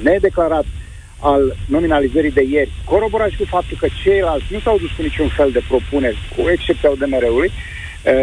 nedeclarat 0.02 0.64
al 1.20 1.56
nominalizării 1.66 2.30
de 2.30 2.46
ieri, 2.50 2.72
coroborat 2.84 3.30
și 3.30 3.36
cu 3.36 3.44
faptul 3.44 3.76
că 3.80 3.86
ceilalți 4.02 4.46
nu 4.50 4.60
s-au 4.60 4.78
dus 4.78 4.90
cu 4.96 5.02
niciun 5.02 5.28
fel 5.28 5.50
de 5.50 5.62
propuneri, 5.68 6.18
cu 6.36 6.48
excepția 6.48 6.90
UDMR-ului, 6.90 7.46
eh, 7.46 7.76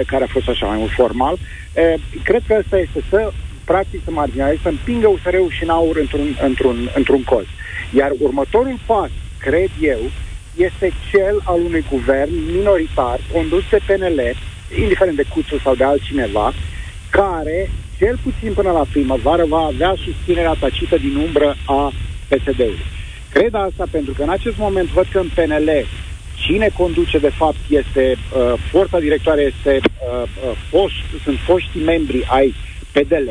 care 0.06 0.24
a 0.24 0.28
fost 0.28 0.48
așa 0.48 0.66
mai 0.66 0.78
mult 0.78 0.92
formal. 0.92 1.38
Eh, 1.74 1.94
cred 2.24 2.42
că 2.48 2.56
ăsta 2.60 2.78
este 2.78 3.00
să 3.10 3.32
practic 3.64 4.02
să 4.04 4.12
marginalizeze, 4.12 4.62
să 4.64 4.70
împingă 4.70 5.08
USR-ul 5.08 5.50
și 5.50 5.64
în 5.64 5.70
aur 5.70 5.98
într-un, 5.98 6.38
într-un, 6.42 6.90
într-un 6.96 7.24
colț. 7.24 7.48
Iar 7.96 8.12
următorul 8.20 8.80
pas, 8.86 9.10
cred 9.40 9.70
eu, 9.82 10.02
este 10.56 10.94
cel 11.12 11.42
al 11.44 11.60
unui 11.62 11.86
guvern 11.90 12.32
minoritar 12.52 13.20
condus 13.32 13.64
de 13.70 13.80
PNL, 13.86 14.20
indiferent 14.82 15.16
de 15.16 15.26
Cuțu 15.34 15.58
sau 15.58 15.76
de 15.76 15.84
altcineva, 15.84 16.54
care, 17.10 17.70
cel 17.98 18.20
puțin 18.24 18.54
până 18.54 18.72
la 18.72 18.86
primăvară, 18.92 19.46
va 19.46 19.60
avea 19.60 19.96
susținerea 20.06 20.56
tacită 20.60 20.98
din 20.98 21.16
umbră 21.16 21.56
a 21.66 21.92
PSD-ului. 22.28 22.86
Cred 23.34 23.54
asta 23.54 23.86
pentru 23.92 24.14
că 24.14 24.24
în 24.24 24.30
acest 24.30 24.58
moment 24.58 24.90
văd 24.90 25.06
că 25.12 25.20
în 25.20 25.30
PNL 25.36 25.70
cine 26.36 26.70
conduce 26.78 27.18
de 27.18 27.30
fapt 27.30 27.60
este 27.70 28.18
uh, 28.18 28.54
forța 28.72 29.00
directoare 29.00 29.42
este 29.42 29.80
uh, 29.82 30.24
uh, 30.24 30.58
fost, 30.70 31.24
sunt 31.24 31.38
foștii 31.46 31.84
membri 31.84 32.26
ai 32.30 32.54
PDL, 32.92 33.30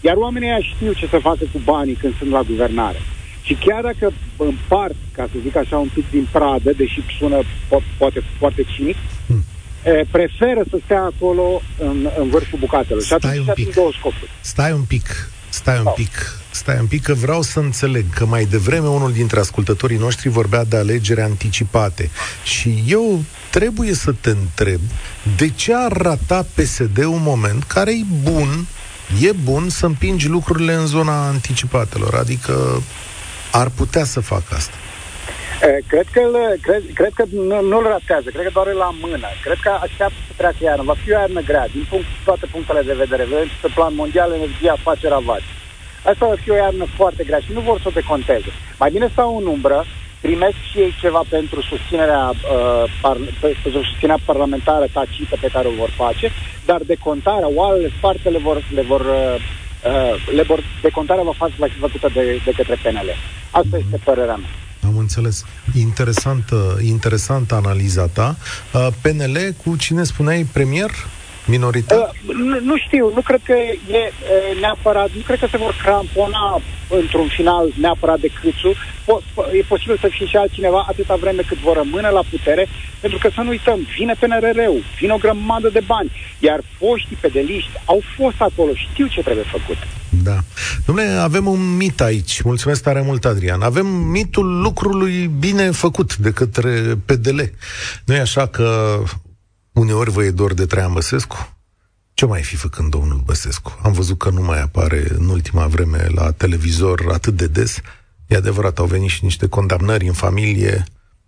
iar 0.00 0.16
oamenii 0.16 0.48
ăia 0.48 0.60
știu 0.60 0.92
ce 0.92 1.06
să 1.06 1.18
facă 1.22 1.44
cu 1.52 1.60
banii 1.64 1.94
când 1.94 2.16
sunt 2.18 2.30
la 2.30 2.42
guvernare. 2.42 3.00
Și 3.42 3.54
chiar 3.54 3.82
dacă 3.82 4.12
împart, 4.36 4.94
ca 5.12 5.28
să 5.32 5.38
zic 5.42 5.56
așa, 5.56 5.76
un 5.76 5.90
pic 5.94 6.10
din 6.10 6.28
pradă, 6.32 6.72
deși 6.72 7.00
sună 7.18 7.38
po- 7.42 7.96
poate 7.98 8.22
foarte 8.38 8.62
cinic, 8.62 8.96
hmm. 9.26 9.44
e, 9.84 10.04
preferă 10.10 10.62
să 10.70 10.78
stea 10.84 11.02
acolo 11.02 11.62
în, 11.78 12.08
în 12.18 12.28
vârful 12.28 12.58
bucatelor. 12.58 13.02
Stai 13.02 13.18
și 13.20 13.26
atunci 13.26 13.46
un 13.46 13.54
pic. 13.54 13.74
două 13.74 13.90
scopuri. 13.98 14.30
Stai 14.40 14.72
un 14.72 14.82
pic, 14.82 15.30
stai 15.48 15.78
un 15.78 15.92
pic. 15.94 16.12
Stai 16.58 16.76
un 16.80 16.86
pic 16.86 17.02
că 17.02 17.14
vreau 17.14 17.42
să 17.42 17.58
înțeleg 17.58 18.04
că 18.14 18.26
mai 18.26 18.44
devreme 18.44 18.88
unul 18.88 19.12
dintre 19.12 19.38
ascultătorii 19.38 19.96
noștri 19.96 20.28
vorbea 20.28 20.64
de 20.64 20.76
alegeri 20.76 21.20
anticipate 21.20 22.10
și 22.44 22.84
eu 22.86 23.22
trebuie 23.50 23.92
să 23.94 24.12
te 24.20 24.30
întreb 24.30 24.80
de 25.36 25.48
ce 25.48 25.74
ar 25.74 25.92
rata 25.92 26.46
PSD 26.54 26.98
un 27.04 27.22
moment 27.22 27.62
care 27.62 27.90
e 27.90 28.04
bun, 28.22 28.66
e 29.20 29.32
bun 29.32 29.68
să 29.68 29.86
împingi 29.86 30.28
lucrurile 30.28 30.72
în 30.72 30.86
zona 30.86 31.26
anticipatelor, 31.26 32.14
adică 32.14 32.82
ar 33.52 33.68
putea 33.76 34.04
să 34.04 34.20
facă 34.20 34.54
asta. 34.54 34.76
Cred 35.86 36.06
că, 36.12 36.20
cred, 36.60 36.82
cred 36.94 37.12
că 37.14 37.24
nu, 37.30 37.62
nu-l 37.62 37.86
ratează, 37.94 38.28
cred 38.30 38.44
că 38.44 38.50
doar 38.52 38.72
la 38.72 38.90
mână. 39.00 39.28
Cred 39.44 39.58
că 39.62 39.70
așteaptă 39.82 40.18
să 40.26 40.32
treacă 40.36 40.60
iarnă. 40.60 40.82
Va 40.82 40.94
fi 41.02 41.10
o 41.10 41.18
iarnă 41.18 41.40
grea, 41.40 41.66
din 41.72 41.86
punct, 41.90 42.06
toate 42.24 42.46
punctele 42.54 42.82
de 42.82 43.00
vedere. 43.02 43.24
Vedem 43.24 43.48
pe 43.62 43.70
plan 43.74 43.94
mondial, 43.94 44.32
energia 44.32 44.76
face 44.82 45.08
ravagi. 45.08 45.50
Asta 46.02 46.26
va 46.26 46.34
fi 46.42 46.50
o 46.50 46.54
iarnă 46.54 46.86
foarte 46.96 47.24
grea 47.24 47.38
și 47.38 47.52
nu 47.52 47.60
vor 47.60 47.80
să 47.80 47.88
o 47.88 47.98
deconteze. 48.00 48.50
Mai 48.78 48.90
bine 48.90 49.08
stau 49.12 49.36
în 49.36 49.46
umbră, 49.46 49.84
primesc 50.20 50.58
și 50.70 50.78
ei 50.78 50.94
ceva 51.00 51.22
pentru 51.28 51.62
susținerea, 51.62 52.24
uh, 52.28 52.84
par, 53.00 53.16
pentru 53.40 53.70
susținerea 53.70 54.24
parlamentară 54.24 54.86
tacită 54.92 55.36
pe 55.40 55.48
care 55.52 55.68
o 55.68 55.78
vor 55.82 55.90
face, 55.96 56.30
dar 56.64 56.80
decontarea, 56.86 57.48
oalele 57.54 57.90
sparte 57.96 58.28
le 58.28 58.38
vor, 58.38 58.62
le 58.74 58.82
vor, 58.82 59.00
uh, 59.00 59.34
uh 59.90 60.34
le 60.34 60.42
vor 60.42 60.60
decontarea 60.82 61.22
va, 61.22 61.34
fa- 61.34 61.58
va 61.58 61.66
fi 61.66 61.78
făcută 61.78 62.10
de, 62.14 62.40
de 62.44 62.52
către 62.56 62.74
PNL. 62.82 63.10
Asta 63.50 63.76
mm-hmm. 63.76 63.84
este 63.84 64.00
părerea 64.04 64.36
mea. 64.36 64.48
Am 64.86 64.96
înțeles. 64.98 65.44
Interesantă, 65.74 66.78
interesantă 66.82 67.54
analiza 67.54 68.06
ta. 68.06 68.36
Uh, 68.72 68.86
PNL 69.02 69.54
cu 69.64 69.76
cine 69.76 70.02
spuneai 70.02 70.46
premier? 70.52 70.90
Minoritar? 71.48 71.98
Uh, 71.98 72.34
nu, 72.34 72.60
nu 72.60 72.76
știu, 72.76 73.12
nu 73.14 73.20
cred 73.20 73.40
că 73.44 73.52
e 73.52 74.12
uh, 74.12 74.60
neapărat, 74.60 75.10
nu 75.16 75.22
cred 75.26 75.38
că 75.38 75.46
se 75.50 75.56
vor 75.56 75.74
crampona 75.82 76.60
într-un 76.88 77.28
final 77.28 77.72
neapărat 77.80 78.20
de 78.20 78.30
Câțu. 78.40 78.72
Po- 79.08 79.22
po- 79.34 79.48
e 79.58 79.62
posibil 79.68 79.98
să 80.00 80.08
fie 80.10 80.26
și 80.26 80.36
altcineva 80.36 80.84
atâta 80.88 81.16
vreme 81.16 81.42
cât 81.48 81.58
vor 81.58 81.76
rămâne 81.76 82.10
la 82.10 82.22
putere, 82.30 82.68
pentru 83.00 83.18
că 83.18 83.28
să 83.34 83.40
nu 83.40 83.48
uităm, 83.48 83.78
vine 83.98 84.14
PNRR-ul, 84.20 84.84
vine 84.98 85.12
o 85.12 85.16
grămadă 85.16 85.68
de 85.68 85.82
bani, 85.86 86.10
iar 86.38 86.60
foștii 86.78 87.18
pedeliști 87.20 87.70
au 87.84 88.02
fost 88.16 88.40
acolo, 88.40 88.70
știu 88.74 89.06
ce 89.06 89.20
trebuie 89.20 89.44
făcut. 89.44 89.76
Da. 90.22 90.36
Domnule, 90.86 91.08
avem 91.08 91.46
un 91.46 91.76
mit 91.76 92.00
aici. 92.00 92.40
Mulțumesc 92.40 92.82
tare 92.82 93.00
mult, 93.00 93.24
Adrian. 93.24 93.62
Avem 93.62 93.86
mitul 93.86 94.60
lucrului 94.60 95.30
bine 95.38 95.70
făcut 95.70 96.16
de 96.16 96.30
către 96.30 96.98
PDL. 97.04 97.40
Nu 98.04 98.14
e 98.14 98.20
așa 98.20 98.46
că 98.46 98.98
Uneori 99.78 100.10
vă 100.10 100.24
e 100.24 100.30
dor 100.30 100.54
de 100.54 100.66
Traian 100.66 100.92
Băsescu? 100.92 101.56
Ce 102.14 102.26
mai 102.26 102.42
fi 102.42 102.56
făcând 102.56 102.90
domnul 102.90 103.22
Băsescu? 103.24 103.78
Am 103.82 103.92
văzut 103.92 104.18
că 104.18 104.30
nu 104.30 104.42
mai 104.42 104.60
apare 104.60 105.06
în 105.18 105.28
ultima 105.28 105.66
vreme 105.66 106.06
la 106.14 106.30
televizor 106.30 107.00
atât 107.12 107.34
de 107.34 107.46
des. 107.46 107.80
E 108.26 108.36
adevărat, 108.36 108.78
au 108.78 108.84
venit 108.84 109.10
și 109.10 109.24
niște 109.24 109.48
condamnări 109.48 110.06
în 110.06 110.12
familie, 110.12 110.84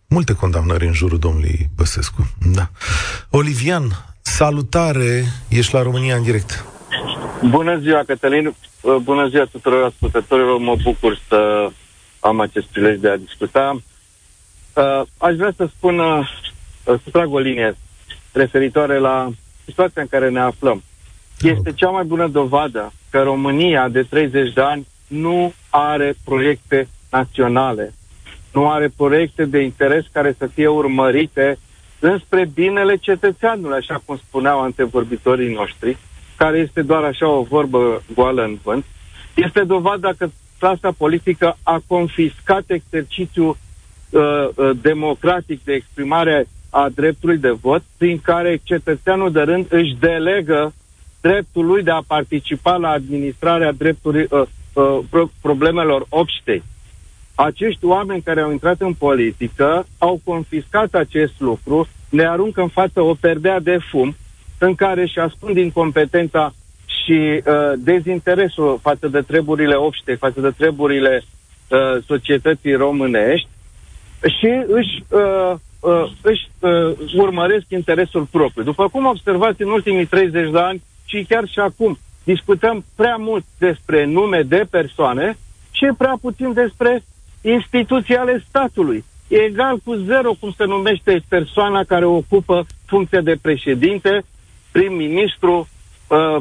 multe 0.09 0.33
condamnări 0.33 0.87
în 0.87 0.93
jurul 0.93 1.19
domnului 1.19 1.69
Băsescu. 1.77 2.31
Da. 2.55 2.71
Olivian, 3.31 3.85
salutare, 4.21 5.25
ești 5.49 5.75
la 5.75 5.83
România 5.83 6.17
în 6.17 6.23
direct. 6.23 6.65
Bună 7.49 7.79
ziua, 7.79 8.03
Cătălin, 8.07 8.55
bună 9.03 9.29
ziua 9.29 9.44
tuturor 9.44 9.85
ascultătorilor, 9.85 10.59
mă 10.59 10.77
bucur 10.83 11.21
să 11.29 11.71
am 12.21 12.40
acest 12.40 12.67
prilej 12.67 12.98
de 12.98 13.09
a 13.09 13.17
discuta. 13.17 13.81
Uh, 14.75 15.03
aș 15.19 15.35
vrea 15.35 15.53
să 15.57 15.69
spun, 15.77 15.98
uh, 15.98 16.29
să 16.85 17.11
trag 17.13 17.33
o 17.33 17.38
linie 17.38 17.77
referitoare 18.33 18.98
la 18.98 19.31
situația 19.64 20.02
în 20.02 20.08
care 20.08 20.31
ne 20.31 20.40
aflăm. 20.40 20.83
Este 21.40 21.72
cea 21.72 21.88
mai 21.88 22.04
bună 22.04 22.28
dovadă 22.28 22.92
că 23.10 23.22
România 23.22 23.88
de 23.88 24.02
30 24.02 24.52
de 24.52 24.60
ani 24.60 24.87
nu 25.06 25.52
are 25.70 26.14
proiecte 26.24 26.88
naționale, 27.10 27.94
nu 28.52 28.70
are 28.70 28.92
proiecte 28.96 29.44
de 29.44 29.58
interes 29.60 30.04
care 30.12 30.35
să 30.38 30.46
fie 30.46 30.66
urmărite 30.66 31.58
înspre 31.98 32.50
binele 32.54 32.96
cetățeanului, 32.96 33.76
așa 33.76 34.02
cum 34.04 34.16
spuneau 34.16 34.60
antevorbitorii 34.60 35.54
noștri, 35.54 35.96
care 36.37 36.58
este 36.58 36.83
doar 36.83 37.02
așa 37.04 37.28
o 37.28 37.42
vorbă 37.42 38.02
goală 38.14 38.42
în 38.42 38.58
vânt, 38.62 38.85
este 39.35 39.64
dovada 39.64 40.10
că 40.18 40.28
clasa 40.58 40.90
politică 40.96 41.56
a 41.62 41.83
confiscat 41.87 42.64
exercițiul 42.66 43.56
uh, 44.10 44.20
uh, 44.54 44.70
democratic 44.83 45.64
de 45.64 45.72
exprimare 45.72 46.46
a 46.71 46.88
dreptului 46.94 47.38
de 47.38 47.50
vot, 47.50 47.83
prin 47.98 48.21
care 48.21 48.60
cetățeanul 48.62 49.33
de 49.33 49.40
rând 49.40 49.66
își 49.68 49.96
delegă 50.00 50.73
dreptul 51.21 51.66
lui 51.66 51.83
de 51.83 51.90
a 51.90 52.02
participa 52.06 52.77
la 52.77 52.88
administrarea 52.88 53.73
dreptului, 53.73 54.27
uh, 54.31 54.42
uh, 54.73 54.98
pro- 55.10 55.31
problemelor 55.40 56.06
obștei. 56.08 56.62
Acești 57.35 57.85
oameni 57.85 58.23
care 58.23 58.40
au 58.40 58.50
intrat 58.50 58.81
în 58.81 58.92
politică 58.92 59.87
au 59.98 60.21
confiscat 60.25 60.94
acest 60.94 61.33
lucru, 61.38 61.88
ne 62.08 62.27
aruncă 62.27 62.60
în 62.60 62.68
față 62.68 63.00
o 63.00 63.14
perdea 63.14 63.60
de 63.60 63.79
fum 63.90 64.16
în 64.58 64.75
care 64.75 65.02
își 65.02 65.18
ascund 65.18 65.56
incompetența 65.56 66.54
și 66.87 67.42
uh, 67.46 67.73
dezinteresul 67.79 68.79
față 68.83 69.08
de 69.08 69.21
treburile 69.21 69.75
obște, 69.75 70.14
față 70.14 70.40
de 70.40 70.50
treburile 70.50 71.23
uh, 71.68 72.02
societății 72.06 72.75
românești 72.75 73.48
și 74.23 74.64
își, 74.66 75.04
uh, 75.08 75.54
uh, 75.81 76.10
își 76.22 76.48
uh, 76.58 76.92
urmăresc 77.16 77.64
interesul 77.68 78.24
propriu. 78.31 78.62
După 78.62 78.88
cum 78.88 79.06
observați 79.06 79.62
în 79.62 79.70
ultimii 79.70 80.06
30 80.06 80.50
de 80.50 80.58
ani 80.58 80.83
și 81.04 81.24
chiar 81.28 81.48
și 81.48 81.58
acum, 81.58 81.98
discutăm 82.24 82.85
prea 82.96 83.16
mult 83.16 83.44
despre 83.58 84.04
nume 84.04 84.42
de 84.42 84.66
persoane 84.70 85.37
și 85.70 85.87
prea 85.98 86.18
puțin 86.20 86.52
despre 86.52 87.02
instituții 87.40 88.16
ale 88.16 88.44
statului. 88.48 89.04
E 89.28 89.37
egal 89.37 89.78
cu 89.85 89.94
zero 89.94 90.33
cum 90.40 90.54
se 90.56 90.64
numește 90.64 91.22
persoana 91.28 91.85
care 91.85 92.04
ocupă 92.04 92.66
funcția 92.87 93.20
de 93.20 93.37
președinte, 93.42 94.24
prim-ministru, 94.72 95.68
uh, 96.08 96.37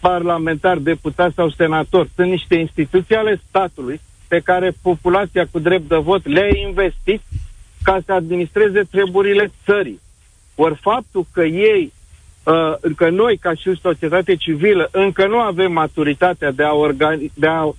parlamentar, 0.00 0.76
deputat 0.78 1.32
sau 1.34 1.50
senator. 1.50 2.08
Sunt 2.14 2.30
niște 2.30 2.54
instituții 2.54 3.16
ale 3.16 3.40
statului 3.48 4.00
pe 4.28 4.40
care 4.40 4.72
populația 4.82 5.46
cu 5.50 5.58
drept 5.58 5.88
de 5.88 5.96
vot 5.96 6.26
le-a 6.26 6.48
investit 6.68 7.20
ca 7.84 8.00
să 8.04 8.12
administreze 8.12 8.82
treburile 8.90 9.50
țării. 9.64 10.00
Ori 10.54 10.78
faptul 10.80 11.26
că 11.32 11.44
ei, 11.44 11.92
uh, 12.44 12.92
că 12.96 13.08
noi, 13.08 13.36
ca 13.36 13.54
și 13.54 13.78
societate 13.80 14.36
civilă, 14.36 14.88
încă 14.92 15.26
nu 15.26 15.38
avem 15.38 15.72
maturitatea 15.72 16.50
de 16.50 16.62
a, 16.62 16.72
organi- 16.72 17.32
de 17.34 17.46
a 17.46 17.64
uh, 17.64 17.74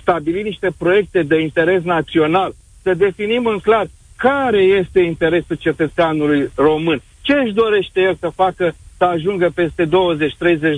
stabili 0.00 0.42
niște 0.42 0.70
proiecte 0.78 1.22
de 1.22 1.40
interes 1.40 1.82
național, 1.82 2.54
să 2.82 2.94
definim 2.94 3.46
în 3.46 3.58
clar 3.58 3.86
care 4.16 4.62
este 4.62 5.00
interesul 5.00 5.56
cetățeanului 5.56 6.50
român, 6.54 7.02
ce 7.20 7.32
își 7.32 7.52
dorește 7.52 8.00
el 8.00 8.16
să 8.20 8.28
facă 8.28 8.74
să 8.96 9.04
ajungă 9.04 9.50
peste 9.54 9.86
20-30 9.86 9.88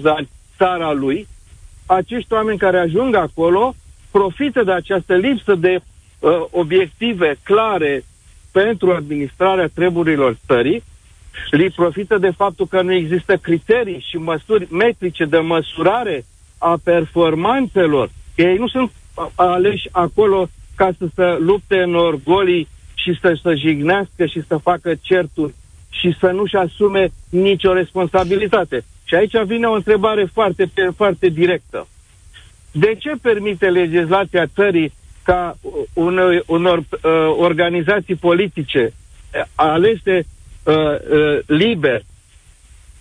de 0.03 0.11
ani 0.17 0.29
țara 0.57 0.93
lui, 0.93 1.27
acești 1.87 2.33
oameni 2.33 2.59
care 2.59 2.79
ajung 2.79 3.15
acolo 3.15 3.75
profită 4.11 4.63
de 4.63 4.73
această 4.73 5.15
lipsă 5.15 5.55
de 5.55 5.79
uh, 6.19 6.31
obiective 6.51 7.37
clare 7.43 8.05
pentru 8.63 8.93
administrarea 8.93 9.69
treburilor 9.75 10.37
țării, 10.47 10.83
li 11.51 11.71
profită 11.71 12.19
de 12.19 12.31
faptul 12.31 12.67
că 12.67 12.83
nu 12.83 12.93
există 12.93 13.37
criterii 13.37 14.05
și 14.09 14.17
măsuri 14.17 14.67
metrice 14.71 15.25
de 15.25 15.39
măsurare 15.39 16.25
a 16.59 16.79
performanțelor. 16.85 18.11
Ei 18.35 18.57
nu 18.57 18.69
sunt 18.69 18.91
aleși 19.35 19.89
acolo 19.93 20.49
ca 20.77 20.91
să 20.99 21.07
se 21.15 21.37
lupte 21.39 21.83
în 21.83 21.95
orgolii 21.95 22.69
și 22.95 23.19
să 23.21 23.39
se 23.43 23.55
jignească 23.55 24.27
și 24.27 24.43
să 24.47 24.57
facă 24.57 24.95
certuri 25.01 25.55
și 25.91 26.17
să 26.21 26.27
nu-și 26.27 26.57
asume 26.57 27.09
nicio 27.29 27.73
responsabilitate. 27.73 28.85
Și 29.05 29.15
aici 29.15 29.43
vine 29.47 29.67
o 29.67 29.73
întrebare 29.73 30.25
foarte, 30.33 30.71
foarte 30.97 31.29
directă. 31.29 31.89
De 32.73 32.95
ce 32.99 33.13
permite 33.23 33.67
legislația 33.67 34.47
țării 34.47 34.93
ca 35.27 35.59
unor, 35.93 36.43
unor 36.47 36.79
uh, 36.79 36.85
organizații 37.39 38.15
politice 38.15 38.93
uh, 39.35 39.43
alese 39.55 40.27
uh, 40.63 40.75
uh, 40.75 41.39
liber 41.47 42.03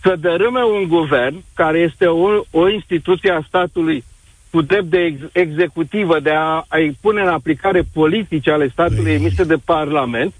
să 0.01 0.15
dărâme 0.19 0.63
un 0.63 0.87
guvern 0.87 1.43
care 1.53 1.79
este 1.79 2.05
o, 2.05 2.43
o 2.51 2.69
instituție 2.69 3.31
a 3.31 3.45
statului 3.47 4.03
cu 4.51 4.61
drept 4.61 4.89
de 4.89 4.99
ex- 4.99 5.29
executivă 5.31 6.19
de 6.19 6.29
a, 6.29 6.65
a-i 6.67 6.97
pune 7.01 7.21
în 7.21 7.27
aplicare 7.27 7.81
politice 7.93 8.51
ale 8.51 8.67
statului 8.67 9.11
Ei. 9.11 9.15
emise 9.15 9.43
de 9.43 9.55
Parlament, 9.65 10.33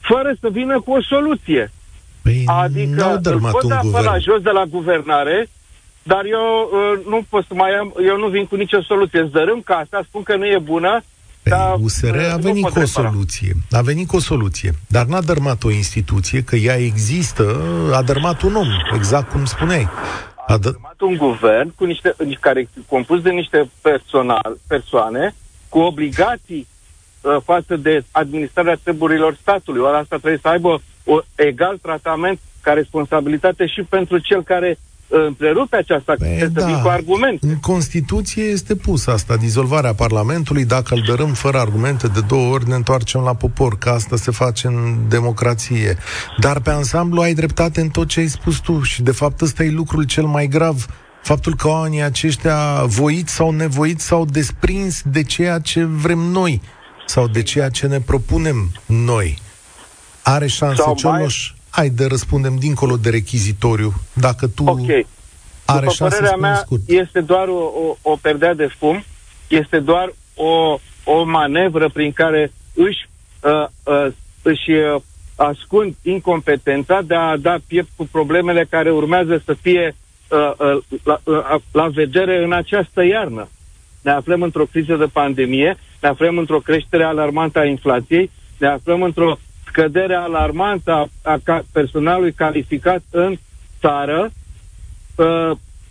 fără 0.00 0.36
să 0.40 0.48
vină 0.48 0.80
cu 0.80 0.92
o 0.92 1.02
soluție. 1.02 1.70
Păi 2.22 2.42
adică 2.46 3.20
pot 3.50 3.64
da 3.68 3.76
până 3.76 4.00
la 4.00 4.18
jos 4.18 4.42
de 4.42 4.50
la 4.50 4.64
guvernare, 4.64 5.48
dar 6.02 6.24
eu 6.24 6.70
uh, 6.72 7.06
nu 7.06 7.22
pot 7.28 7.44
să 7.46 7.54
mai 7.54 7.70
am, 7.70 7.94
eu 8.06 8.16
nu 8.16 8.28
vin 8.28 8.46
cu 8.46 8.56
nicio 8.56 8.82
soluție. 8.82 9.20
Îți 9.20 9.32
dărâm 9.32 9.62
asta, 9.64 10.02
spun 10.08 10.22
că 10.22 10.36
nu 10.36 10.46
e 10.46 10.58
bună, 10.58 11.02
Păi, 11.42 11.52
dar, 11.52 11.76
USR 11.80 12.18
a 12.32 12.36
venit 12.36 12.68
cu 12.68 12.78
o 12.78 12.84
soluție. 12.84 13.52
A 13.70 13.80
venit 13.80 14.08
cu 14.08 14.16
o 14.16 14.20
soluție. 14.20 14.72
Dar 14.86 15.06
n-a 15.06 15.20
dărmat 15.20 15.64
o 15.64 15.70
instituție, 15.70 16.42
că 16.42 16.56
ea 16.56 16.76
există, 16.76 17.60
a 17.92 18.02
dărmat 18.02 18.42
un 18.42 18.54
om, 18.54 18.68
exact 18.94 19.30
cum 19.30 19.44
spuneai. 19.44 19.88
A, 20.46 20.52
a 20.52 20.58
dărmat 20.58 21.00
un 21.00 21.16
guvern 21.16 21.74
cu 21.74 21.84
niște, 21.84 22.14
care 22.40 22.68
compus 22.86 23.22
de 23.22 23.30
niște 23.30 23.70
personal, 23.80 24.58
persoane 24.66 25.34
cu 25.68 25.78
obligații 25.78 26.66
uh, 27.20 27.36
față 27.44 27.76
de 27.76 28.04
administrarea 28.10 28.78
treburilor 28.82 29.36
statului. 29.40 29.80
Ori 29.80 29.96
asta 29.96 30.16
trebuie 30.16 30.38
să 30.42 30.48
aibă 30.48 30.82
o 31.04 31.20
egal 31.34 31.78
tratament 31.82 32.38
ca 32.60 32.72
responsabilitate 32.72 33.66
și 33.66 33.82
pentru 33.82 34.18
cel 34.18 34.42
care 34.42 34.78
întrerupe 35.10 35.76
această 35.76 36.10
activitate 36.10 36.72
da. 36.72 36.80
cu 36.80 36.88
argumente. 36.88 37.46
În 37.46 37.56
Constituție 37.60 38.42
este 38.42 38.76
pus 38.76 39.06
asta, 39.06 39.36
dizolvarea 39.36 39.94
Parlamentului, 39.94 40.64
dacă 40.64 40.94
îl 40.94 41.02
dărâm 41.06 41.32
fără 41.32 41.58
argumente 41.58 42.06
de 42.06 42.20
două 42.20 42.52
ori, 42.52 42.68
ne 42.68 42.74
întoarcem 42.74 43.20
la 43.20 43.34
popor, 43.34 43.78
că 43.78 43.88
asta 43.88 44.16
se 44.16 44.30
face 44.30 44.66
în 44.66 44.94
democrație. 45.08 45.96
Dar 46.38 46.60
pe 46.60 46.70
ansamblu 46.70 47.20
ai 47.20 47.34
dreptate 47.34 47.80
în 47.80 47.88
tot 47.88 48.08
ce 48.08 48.20
ai 48.20 48.28
spus 48.28 48.58
tu 48.58 48.82
și 48.82 49.02
de 49.02 49.10
fapt 49.10 49.40
ăsta 49.40 49.64
e 49.64 49.70
lucrul 49.70 50.02
cel 50.02 50.24
mai 50.24 50.46
grav. 50.46 50.86
Faptul 51.22 51.54
că 51.56 51.68
oamenii 51.68 52.02
aceștia, 52.02 52.84
voiți 52.84 53.34
sau 53.34 53.50
nevoiți, 53.50 54.04
s-au 54.04 54.24
desprins 54.24 55.02
de 55.04 55.22
ceea 55.22 55.58
ce 55.58 55.84
vrem 55.84 56.18
noi 56.18 56.60
sau 57.06 57.28
de 57.28 57.42
ceea 57.42 57.68
ce 57.68 57.86
ne 57.86 58.00
propunem 58.00 58.72
noi. 58.86 59.38
Are 60.22 60.46
șanse 60.46 60.92
Cioloș? 60.96 61.50
Mai 61.50 61.59
hai 61.70 61.88
de 61.90 62.06
răspundem 62.06 62.56
dincolo 62.56 62.96
de 62.96 63.10
rechizitoriu, 63.10 63.92
dacă 64.12 64.46
tu 64.46 64.64
okay. 64.66 65.06
are 65.64 65.86
După 65.86 66.08
părerea 66.08 66.36
mea, 66.36 66.54
scurt. 66.54 66.80
este 66.86 67.20
doar 67.20 67.48
o, 67.48 67.62
o, 67.62 67.96
o 68.02 68.16
perdea 68.22 68.54
de 68.54 68.68
fum, 68.78 69.04
este 69.48 69.78
doar 69.78 70.12
o, 70.34 70.78
o 71.04 71.24
manevră 71.24 71.88
prin 71.88 72.12
care 72.12 72.52
își, 72.74 73.08
uh, 73.40 73.66
uh, 73.84 74.12
își 74.42 74.70
uh, 74.70 75.02
ascund 75.36 75.94
incompetența 76.02 77.00
de 77.02 77.14
a 77.14 77.36
da 77.36 77.56
piept 77.66 77.88
cu 77.96 78.08
problemele 78.10 78.66
care 78.70 78.90
urmează 78.90 79.42
să 79.44 79.54
fie 79.60 79.96
uh, 80.28 80.52
uh, 80.58 80.98
la, 81.02 81.20
uh, 81.24 81.60
la 81.72 81.88
vedere 81.88 82.44
în 82.44 82.52
această 82.52 83.04
iarnă. 83.04 83.48
Ne 84.02 84.10
aflăm 84.10 84.42
într-o 84.42 84.64
criză 84.64 84.96
de 84.96 85.06
pandemie, 85.12 85.76
ne 86.00 86.08
aflăm 86.08 86.38
într-o 86.38 86.58
creștere 86.58 87.04
alarmantă 87.04 87.58
a 87.58 87.64
inflației, 87.64 88.30
ne 88.58 88.66
aflăm 88.66 89.02
într-o 89.02 89.38
scădere 89.70 90.14
alarmantă 90.14 90.90
a, 90.92 91.08
a 91.22 91.64
personalului 91.72 92.32
calificat 92.32 93.02
în 93.10 93.36
țară, 93.80 94.30
uh, 95.16 95.50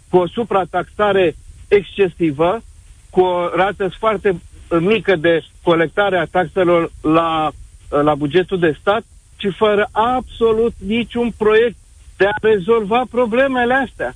cu 0.10 0.18
o 0.18 0.28
suprataxare 0.28 1.36
excesivă, 1.68 2.62
cu 3.10 3.22
o 3.22 3.50
rată 3.56 3.90
foarte 4.00 4.42
mică 4.80 5.16
de 5.16 5.44
colectare 5.64 6.18
a 6.18 6.26
taxelor 6.26 6.92
la, 7.02 7.52
uh, 7.52 8.02
la 8.02 8.16
bugetul 8.16 8.60
de 8.60 8.78
stat, 8.80 9.04
ci 9.38 9.48
fără 9.56 9.90
absolut 9.92 10.74
niciun 10.86 11.32
proiect 11.38 11.78
de 12.18 12.26
a 12.26 12.34
rezolva 12.42 13.04
problemele 13.10 13.74
astea. 13.74 14.16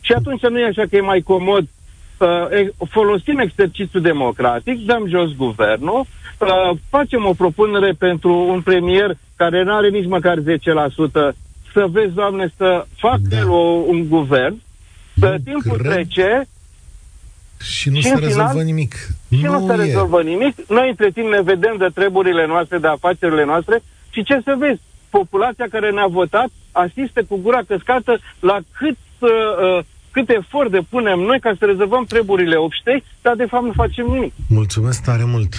Și 0.00 0.12
atunci 0.12 0.42
nu 0.42 0.58
e 0.58 0.66
așa 0.66 0.86
că 0.90 0.96
e 0.96 1.00
mai 1.00 1.20
comod 1.20 1.62
uh, 1.62 1.77
folosim 2.88 3.38
exercițiul 3.38 4.02
democratic, 4.02 4.86
dăm 4.86 5.08
jos 5.08 5.36
guvernul, 5.36 6.06
uh, 6.38 6.78
facem 6.88 7.26
o 7.26 7.32
propunere 7.32 7.92
pentru 7.98 8.48
un 8.48 8.60
premier 8.60 9.16
care 9.36 9.62
nu 9.62 9.74
are 9.74 9.88
nici 9.88 10.06
măcar 10.06 10.38
10%, 10.38 10.42
să 11.72 11.86
vezi, 11.90 12.14
Doamne, 12.14 12.52
să 12.56 12.86
facă 12.96 13.20
da. 13.28 13.50
o, 13.50 13.56
un 13.86 14.08
guvern, 14.08 14.60
să 15.18 15.36
timpul 15.44 15.78
cred. 15.78 15.92
trece 15.92 16.48
și 17.60 17.90
nu 17.90 17.96
și 17.96 18.02
se 18.02 18.14
rezolvă 18.14 18.50
final, 18.50 18.64
nimic. 18.64 18.94
Și 19.34 19.42
nu, 19.42 19.60
nu 19.60 19.66
se 19.66 19.72
e. 19.72 19.84
rezolvă 19.84 20.22
nimic. 20.22 20.68
Noi 20.68 20.88
între 20.88 21.10
timp 21.10 21.28
ne 21.28 21.42
vedem 21.42 21.76
de 21.78 21.88
treburile 21.94 22.46
noastre, 22.46 22.78
de 22.78 22.86
afacerile 22.86 23.44
noastre 23.44 23.82
și 24.10 24.22
ce 24.22 24.40
să 24.44 24.54
vezi? 24.58 24.80
Populația 25.10 25.66
care 25.70 25.90
ne-a 25.90 26.06
votat 26.06 26.48
asiste 26.72 27.22
cu 27.28 27.36
gura 27.42 27.60
căscată 27.68 28.18
la 28.40 28.58
cât 28.78 28.96
uh, 29.18 29.30
uh 29.78 29.84
cât 30.18 30.36
efort 30.36 30.70
depunem 30.70 31.18
noi 31.18 31.40
ca 31.40 31.56
să 31.58 31.64
rezolvăm 31.64 32.04
treburile 32.04 32.56
obștei, 32.56 33.04
dar 33.22 33.34
de 33.36 33.46
fapt 33.50 33.64
nu 33.64 33.72
facem 33.72 34.06
nimic. 34.06 34.32
Mulțumesc 34.48 35.02
tare 35.02 35.24
mult! 35.24 35.54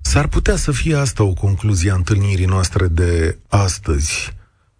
S-ar 0.00 0.28
putea 0.28 0.56
să 0.56 0.72
fie 0.72 0.96
asta 0.96 1.22
o 1.22 1.32
concluzie 1.32 1.90
a 1.90 1.94
întâlnirii 1.94 2.44
noastre 2.44 2.86
de 2.86 3.38
astăzi. 3.48 4.32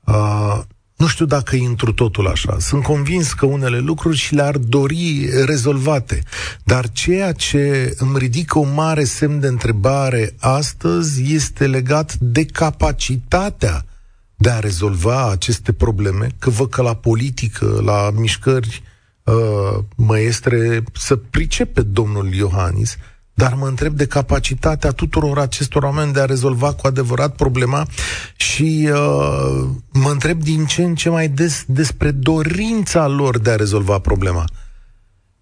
Uh, 0.04 0.58
nu 0.96 1.06
știu 1.06 1.24
dacă 1.24 1.56
intru 1.56 1.92
totul 1.92 2.26
așa. 2.26 2.56
Sunt 2.58 2.82
convins 2.82 3.32
că 3.32 3.46
unele 3.46 3.78
lucruri 3.78 4.16
și 4.16 4.34
le-ar 4.34 4.56
dori 4.56 5.28
rezolvate. 5.46 6.22
Dar 6.64 6.90
ceea 6.90 7.32
ce 7.32 7.94
îmi 7.98 8.18
ridică 8.18 8.58
un 8.58 8.74
mare 8.74 9.04
semn 9.04 9.40
de 9.40 9.46
întrebare 9.46 10.34
astăzi 10.40 11.34
este 11.34 11.66
legat 11.66 12.14
de 12.14 12.44
capacitatea 12.44 13.84
de 14.36 14.50
a 14.50 14.58
rezolva 14.58 15.30
aceste 15.30 15.72
probleme, 15.72 16.26
că 16.38 16.50
văd 16.50 16.70
că 16.70 16.82
la 16.82 16.94
politică, 16.94 17.80
la 17.84 18.10
mișcări 18.14 18.82
uh, 18.82 18.94
măestre, 19.96 20.82
să 20.92 21.16
pricepe 21.16 21.82
domnul 21.82 22.34
Iohannis, 22.34 22.96
dar 23.38 23.54
mă 23.54 23.66
întreb 23.66 23.92
de 23.94 24.06
capacitatea 24.06 24.90
tuturor 24.90 25.38
acestor 25.38 25.82
oameni 25.82 26.12
de 26.12 26.20
a 26.20 26.24
rezolva 26.24 26.72
cu 26.72 26.86
adevărat 26.86 27.34
problema 27.34 27.86
și 28.36 28.88
uh, 28.92 29.68
mă 29.92 30.10
întreb 30.10 30.42
din 30.42 30.64
ce 30.64 30.82
în 30.82 30.94
ce 30.94 31.08
mai 31.08 31.28
des 31.28 31.64
despre 31.66 32.10
dorința 32.10 33.06
lor 33.06 33.38
de 33.38 33.50
a 33.50 33.56
rezolva 33.56 33.98
problema. 33.98 34.44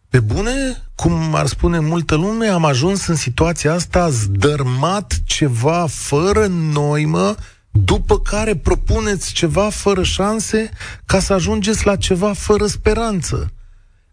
Pe 0.09 0.21
bune, 0.21 0.53
cum 0.95 1.35
ar 1.35 1.47
spune 1.47 1.79
multă 1.79 2.15
lume, 2.15 2.47
am 2.47 2.65
ajuns 2.65 3.07
în 3.07 3.15
situația 3.15 3.73
asta 3.73 4.09
zdărmat 4.09 5.15
ceva 5.25 5.87
fără 5.89 6.47
noimă, 6.47 7.35
după 7.71 8.21
care 8.21 8.57
propuneți 8.57 9.33
ceva 9.33 9.69
fără 9.69 10.03
șanse 10.03 10.71
ca 11.07 11.19
să 11.19 11.33
ajungeți 11.33 11.87
la 11.87 11.97
ceva 11.97 12.33
fără 12.33 12.67
speranță. 12.67 13.53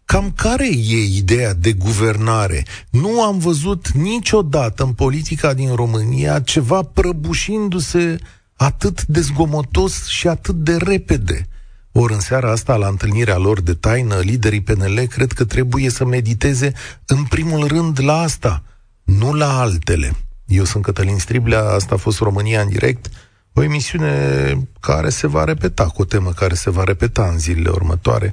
Cam 0.04 0.32
care 0.36 0.66
e 0.66 1.16
ideea 1.16 1.54
de 1.54 1.72
guvernare? 1.72 2.64
Nu 2.90 3.22
am 3.22 3.38
văzut 3.38 3.90
niciodată 3.90 4.82
în 4.82 4.92
politica 4.92 5.54
din 5.54 5.74
România 5.74 6.40
ceva 6.40 6.82
prăbușindu-se 6.82 8.18
atât 8.56 9.04
de 9.04 9.20
zgomotos 9.20 10.06
și 10.06 10.28
atât 10.28 10.54
de 10.54 10.76
repede. 10.76 11.46
Ori 11.92 12.12
în 12.12 12.20
seara 12.20 12.50
asta, 12.50 12.76
la 12.76 12.86
întâlnirea 12.86 13.36
lor 13.36 13.60
de 13.60 13.74
taină, 13.74 14.18
liderii 14.18 14.62
PNL 14.62 14.98
cred 14.98 15.32
că 15.32 15.44
trebuie 15.44 15.90
să 15.90 16.04
mediteze 16.04 16.72
în 17.06 17.24
primul 17.24 17.66
rând 17.66 18.02
la 18.02 18.18
asta, 18.18 18.62
nu 19.04 19.32
la 19.32 19.60
altele. 19.60 20.12
Eu 20.46 20.64
sunt 20.64 20.82
Cătălin 20.82 21.18
Striblea, 21.18 21.64
asta 21.64 21.94
a 21.94 21.98
fost 21.98 22.18
România 22.18 22.60
în 22.60 22.68
direct, 22.68 23.10
o 23.52 23.62
emisiune 23.62 24.68
care 24.80 25.08
se 25.08 25.26
va 25.26 25.44
repeta, 25.44 25.86
cu 25.86 26.02
o 26.02 26.04
temă 26.04 26.32
care 26.32 26.54
se 26.54 26.70
va 26.70 26.84
repeta 26.84 27.28
în 27.28 27.38
zilele 27.38 27.68
următoare. 27.68 28.32